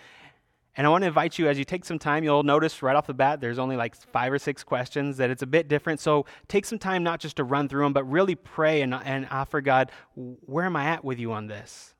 And 0.76 0.86
I 0.86 0.90
want 0.90 1.02
to 1.02 1.08
invite 1.08 1.38
you 1.38 1.48
as 1.48 1.58
you 1.58 1.64
take 1.64 1.84
some 1.84 1.98
time, 1.98 2.24
you'll 2.24 2.42
notice 2.42 2.82
right 2.82 2.96
off 2.96 3.06
the 3.06 3.14
bat 3.14 3.40
there's 3.40 3.58
only 3.58 3.76
like 3.76 3.94
five 3.94 4.32
or 4.32 4.38
six 4.38 4.64
questions 4.64 5.18
that 5.18 5.28
it's 5.28 5.42
a 5.42 5.46
bit 5.46 5.68
different. 5.68 6.00
So 6.00 6.24
take 6.48 6.64
some 6.64 6.78
time 6.78 7.02
not 7.02 7.20
just 7.20 7.36
to 7.36 7.44
run 7.44 7.68
through 7.68 7.84
them, 7.84 7.92
but 7.92 8.04
really 8.04 8.34
pray 8.34 8.80
and, 8.80 8.94
and 8.94 9.28
offer 9.30 9.60
God, 9.60 9.90
where 10.14 10.64
am 10.64 10.76
I 10.76 10.86
at 10.86 11.04
with 11.04 11.18
you 11.18 11.32
on 11.32 11.46
this? 11.46 11.94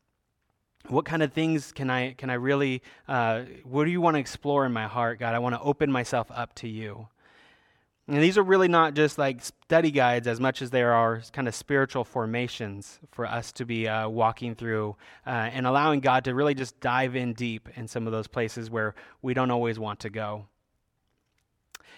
What 0.88 1.04
kind 1.04 1.22
of 1.22 1.32
things 1.32 1.70
can 1.70 1.90
I 1.90 2.14
can 2.14 2.28
I 2.28 2.34
really 2.34 2.82
uh, 3.06 3.42
what 3.62 3.84
do 3.84 3.90
you 3.90 4.00
want 4.00 4.16
to 4.16 4.20
explore 4.20 4.66
in 4.66 4.72
my 4.72 4.88
heart, 4.88 5.20
God? 5.20 5.34
I 5.34 5.38
want 5.38 5.54
to 5.54 5.60
open 5.60 5.92
myself 5.92 6.28
up 6.34 6.54
to 6.56 6.68
you. 6.68 7.08
And 8.08 8.22
these 8.22 8.36
are 8.36 8.42
really 8.42 8.68
not 8.68 8.94
just 8.94 9.16
like 9.16 9.40
study 9.42 9.92
guides 9.92 10.26
as 10.26 10.40
much 10.40 10.60
as 10.60 10.70
there 10.70 10.92
are 10.92 11.22
kind 11.32 11.46
of 11.46 11.54
spiritual 11.54 12.04
formations 12.04 12.98
for 13.12 13.26
us 13.26 13.52
to 13.52 13.64
be 13.64 13.86
uh, 13.86 14.08
walking 14.08 14.56
through 14.56 14.96
uh, 15.26 15.30
and 15.30 15.66
allowing 15.66 16.00
God 16.00 16.24
to 16.24 16.34
really 16.34 16.54
just 16.54 16.80
dive 16.80 17.14
in 17.14 17.32
deep 17.32 17.68
in 17.76 17.86
some 17.86 18.06
of 18.06 18.12
those 18.12 18.26
places 18.26 18.70
where 18.70 18.94
we 19.22 19.34
don't 19.34 19.52
always 19.52 19.78
want 19.78 20.00
to 20.00 20.10
go. 20.10 20.46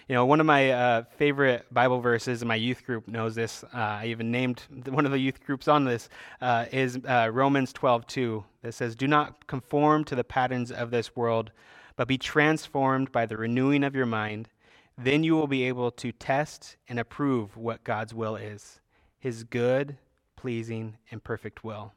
You 0.07 0.13
know, 0.13 0.27
one 0.27 0.39
of 0.39 0.45
my 0.45 0.69
uh, 0.69 1.03
favorite 1.17 1.65
Bible 1.73 1.99
verses, 1.99 2.43
in 2.43 2.47
my 2.47 2.55
youth 2.55 2.85
group 2.85 3.07
knows 3.07 3.33
this. 3.33 3.63
Uh, 3.73 3.77
I 3.77 4.05
even 4.05 4.29
named 4.29 4.61
one 4.87 5.07
of 5.07 5.11
the 5.11 5.17
youth 5.17 5.43
groups 5.43 5.67
on 5.67 5.85
this 5.85 6.09
uh, 6.41 6.65
is 6.71 6.99
uh, 7.07 7.31
Romans 7.33 7.73
12:2 7.73 8.43
that 8.61 8.73
says, 8.73 8.95
"Do 8.95 9.07
not 9.07 9.47
conform 9.47 10.03
to 10.03 10.15
the 10.15 10.23
patterns 10.23 10.71
of 10.71 10.91
this 10.91 11.15
world, 11.15 11.51
but 11.95 12.07
be 12.07 12.19
transformed 12.19 13.11
by 13.11 13.25
the 13.25 13.35
renewing 13.35 13.83
of 13.83 13.95
your 13.95 14.05
mind." 14.05 14.47
Then 14.97 15.23
you 15.23 15.35
will 15.35 15.47
be 15.47 15.63
able 15.63 15.91
to 15.91 16.11
test 16.11 16.77
and 16.87 16.99
approve 16.99 17.57
what 17.57 17.83
God's 17.83 18.13
will 18.13 18.35
is 18.35 18.79
his 19.25 19.43
good, 19.43 19.97
pleasing, 20.35 20.97
and 21.09 21.23
perfect 21.23 21.63
will. 21.63 21.93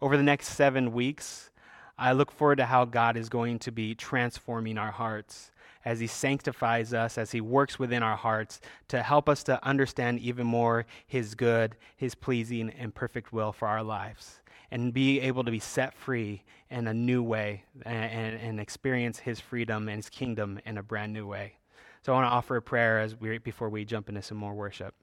Over 0.00 0.16
the 0.16 0.22
next 0.22 0.48
seven 0.48 0.94
weeks, 0.94 1.50
I 1.98 2.12
look 2.12 2.32
forward 2.32 2.56
to 2.56 2.64
how 2.64 2.86
God 2.86 3.18
is 3.18 3.28
going 3.28 3.58
to 3.58 3.70
be 3.70 3.94
transforming 3.94 4.78
our 4.78 4.92
hearts 4.92 5.50
as 5.84 6.00
He 6.00 6.06
sanctifies 6.06 6.94
us, 6.94 7.18
as 7.18 7.32
He 7.32 7.42
works 7.42 7.78
within 7.78 8.02
our 8.02 8.16
hearts 8.16 8.62
to 8.88 9.02
help 9.02 9.28
us 9.28 9.42
to 9.42 9.62
understand 9.62 10.20
even 10.20 10.46
more 10.46 10.86
His 11.06 11.34
good, 11.34 11.76
His 11.94 12.14
pleasing, 12.14 12.70
and 12.70 12.94
perfect 12.94 13.30
will 13.30 13.52
for 13.52 13.68
our 13.68 13.82
lives 13.82 14.40
and 14.72 14.94
be 14.94 15.20
able 15.20 15.44
to 15.44 15.50
be 15.50 15.58
set 15.58 15.92
free 15.92 16.42
in 16.70 16.88
a 16.88 16.94
new 16.94 17.22
way 17.22 17.62
and, 17.84 18.40
and 18.40 18.58
experience 18.58 19.18
his 19.18 19.38
freedom 19.38 19.86
and 19.86 19.98
his 19.98 20.08
kingdom 20.08 20.58
in 20.64 20.78
a 20.78 20.82
brand 20.82 21.12
new 21.12 21.26
way. 21.26 21.52
So 22.00 22.12
I 22.12 22.16
want 22.16 22.24
to 22.24 22.34
offer 22.34 22.56
a 22.56 22.62
prayer 22.62 22.98
as 22.98 23.14
we 23.14 23.36
before 23.36 23.68
we 23.68 23.84
jump 23.84 24.08
into 24.08 24.22
some 24.22 24.38
more 24.38 24.54
worship. 24.54 24.94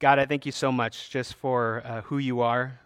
God, 0.00 0.18
I 0.18 0.26
thank 0.26 0.44
you 0.44 0.50
so 0.50 0.72
much 0.72 1.08
just 1.08 1.34
for 1.34 1.82
uh, 1.84 2.00
who 2.02 2.18
you 2.18 2.40
are. 2.40 2.80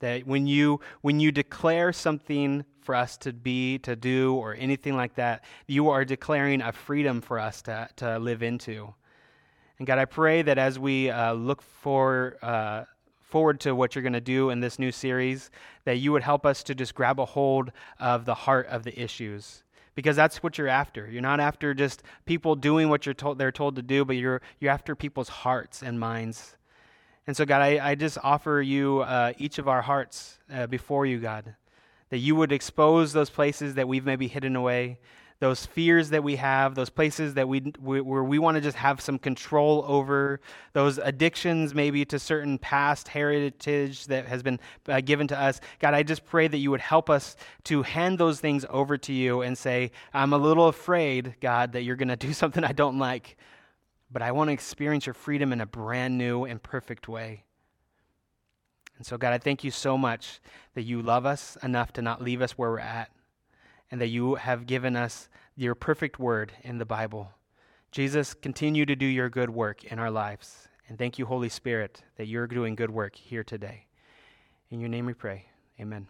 That 0.00 0.26
when 0.26 0.48
you 0.48 0.80
when 1.02 1.20
you 1.20 1.30
declare 1.30 1.92
something 1.92 2.64
for 2.80 2.96
us 2.96 3.16
to 3.18 3.32
be, 3.32 3.78
to 3.78 3.94
do, 3.94 4.34
or 4.34 4.54
anything 4.58 4.96
like 4.96 5.14
that, 5.14 5.44
you 5.68 5.88
are 5.88 6.04
declaring 6.04 6.60
a 6.62 6.72
freedom 6.72 7.20
for 7.20 7.38
us 7.38 7.62
to 7.62 7.88
to 7.96 8.18
live 8.18 8.42
into. 8.42 8.92
And 9.78 9.86
God, 9.86 9.98
I 9.98 10.04
pray 10.04 10.42
that 10.42 10.58
as 10.58 10.78
we 10.78 11.10
uh, 11.10 11.32
look 11.32 11.62
for 11.62 12.36
uh, 12.42 12.84
forward 13.26 13.60
to 13.60 13.74
what 13.74 13.94
you're 13.94 14.02
going 14.02 14.12
to 14.12 14.20
do 14.20 14.50
in 14.50 14.60
this 14.60 14.78
new 14.78 14.92
series, 14.92 15.50
that 15.84 15.98
you 15.98 16.12
would 16.12 16.22
help 16.22 16.46
us 16.46 16.62
to 16.62 16.74
just 16.74 16.94
grab 16.94 17.20
a 17.20 17.24
hold 17.24 17.72
of 17.98 18.24
the 18.24 18.34
heart 18.34 18.66
of 18.68 18.84
the 18.84 18.98
issues. 19.00 19.62
Because 19.94 20.14
that's 20.14 20.42
what 20.42 20.58
you're 20.58 20.68
after. 20.68 21.08
You're 21.08 21.22
not 21.22 21.40
after 21.40 21.74
just 21.74 22.02
people 22.24 22.54
doing 22.54 22.88
what 22.88 23.06
you're 23.06 23.14
told, 23.14 23.38
they're 23.38 23.50
told 23.50 23.76
to 23.76 23.82
do, 23.82 24.04
but 24.04 24.16
you're, 24.16 24.42
you're 24.60 24.70
after 24.70 24.94
people's 24.94 25.28
hearts 25.28 25.82
and 25.82 25.98
minds. 25.98 26.56
And 27.26 27.36
so, 27.36 27.44
God, 27.44 27.62
I, 27.62 27.90
I 27.90 27.94
just 27.96 28.18
offer 28.22 28.62
you 28.62 29.00
uh, 29.00 29.32
each 29.38 29.58
of 29.58 29.66
our 29.66 29.82
hearts 29.82 30.38
uh, 30.52 30.66
before 30.66 31.06
you, 31.06 31.18
God, 31.18 31.56
that 32.10 32.18
you 32.18 32.36
would 32.36 32.52
expose 32.52 33.12
those 33.12 33.30
places 33.30 33.74
that 33.74 33.88
we've 33.88 34.04
maybe 34.04 34.28
hidden 34.28 34.54
away, 34.54 34.98
those 35.38 35.66
fears 35.66 36.10
that 36.10 36.24
we 36.24 36.36
have, 36.36 36.74
those 36.74 36.88
places 36.88 37.34
that 37.34 37.46
we, 37.46 37.60
where 37.80 38.24
we 38.24 38.38
want 38.38 38.54
to 38.54 38.60
just 38.60 38.76
have 38.76 39.00
some 39.00 39.18
control 39.18 39.84
over, 39.86 40.40
those 40.72 40.96
addictions 40.98 41.74
maybe 41.74 42.04
to 42.06 42.18
certain 42.18 42.58
past 42.58 43.08
heritage 43.08 44.06
that 44.06 44.26
has 44.26 44.42
been 44.42 44.58
uh, 44.88 45.00
given 45.00 45.28
to 45.28 45.38
us. 45.38 45.60
God, 45.78 45.92
I 45.92 46.02
just 46.02 46.24
pray 46.24 46.48
that 46.48 46.56
you 46.56 46.70
would 46.70 46.80
help 46.80 47.10
us 47.10 47.36
to 47.64 47.82
hand 47.82 48.18
those 48.18 48.40
things 48.40 48.64
over 48.70 48.96
to 48.96 49.12
you 49.12 49.42
and 49.42 49.56
say, 49.56 49.90
I'm 50.14 50.32
a 50.32 50.38
little 50.38 50.68
afraid, 50.68 51.34
God, 51.40 51.72
that 51.72 51.82
you're 51.82 51.96
going 51.96 52.08
to 52.08 52.16
do 52.16 52.32
something 52.32 52.64
I 52.64 52.72
don't 52.72 52.98
like, 52.98 53.36
but 54.10 54.22
I 54.22 54.32
want 54.32 54.48
to 54.48 54.52
experience 54.54 55.04
your 55.04 55.14
freedom 55.14 55.52
in 55.52 55.60
a 55.60 55.66
brand 55.66 56.16
new 56.16 56.44
and 56.44 56.62
perfect 56.62 57.08
way. 57.08 57.44
And 58.96 59.04
so, 59.04 59.18
God, 59.18 59.34
I 59.34 59.38
thank 59.38 59.62
you 59.62 59.70
so 59.70 59.98
much 59.98 60.40
that 60.74 60.84
you 60.84 61.02
love 61.02 61.26
us 61.26 61.58
enough 61.62 61.92
to 61.94 62.02
not 62.02 62.22
leave 62.22 62.40
us 62.40 62.52
where 62.52 62.70
we're 62.70 62.78
at 62.78 63.10
and 63.90 64.00
that 64.00 64.08
you 64.08 64.34
have 64.34 64.66
given 64.66 64.96
us 64.96 65.28
your 65.54 65.74
perfect 65.74 66.18
word 66.18 66.52
in 66.62 66.78
the 66.78 66.84
Bible. 66.84 67.30
Jesus, 67.90 68.34
continue 68.34 68.84
to 68.84 68.96
do 68.96 69.06
your 69.06 69.30
good 69.30 69.50
work 69.50 69.84
in 69.84 69.98
our 69.98 70.10
lives. 70.10 70.68
And 70.88 70.98
thank 70.98 71.18
you, 71.18 71.26
Holy 71.26 71.48
Spirit, 71.48 72.02
that 72.16 72.26
you're 72.26 72.46
doing 72.46 72.74
good 72.74 72.90
work 72.90 73.16
here 73.16 73.44
today. 73.44 73.86
In 74.70 74.80
your 74.80 74.88
name 74.88 75.06
we 75.06 75.14
pray. 75.14 75.46
Amen. 75.80 76.08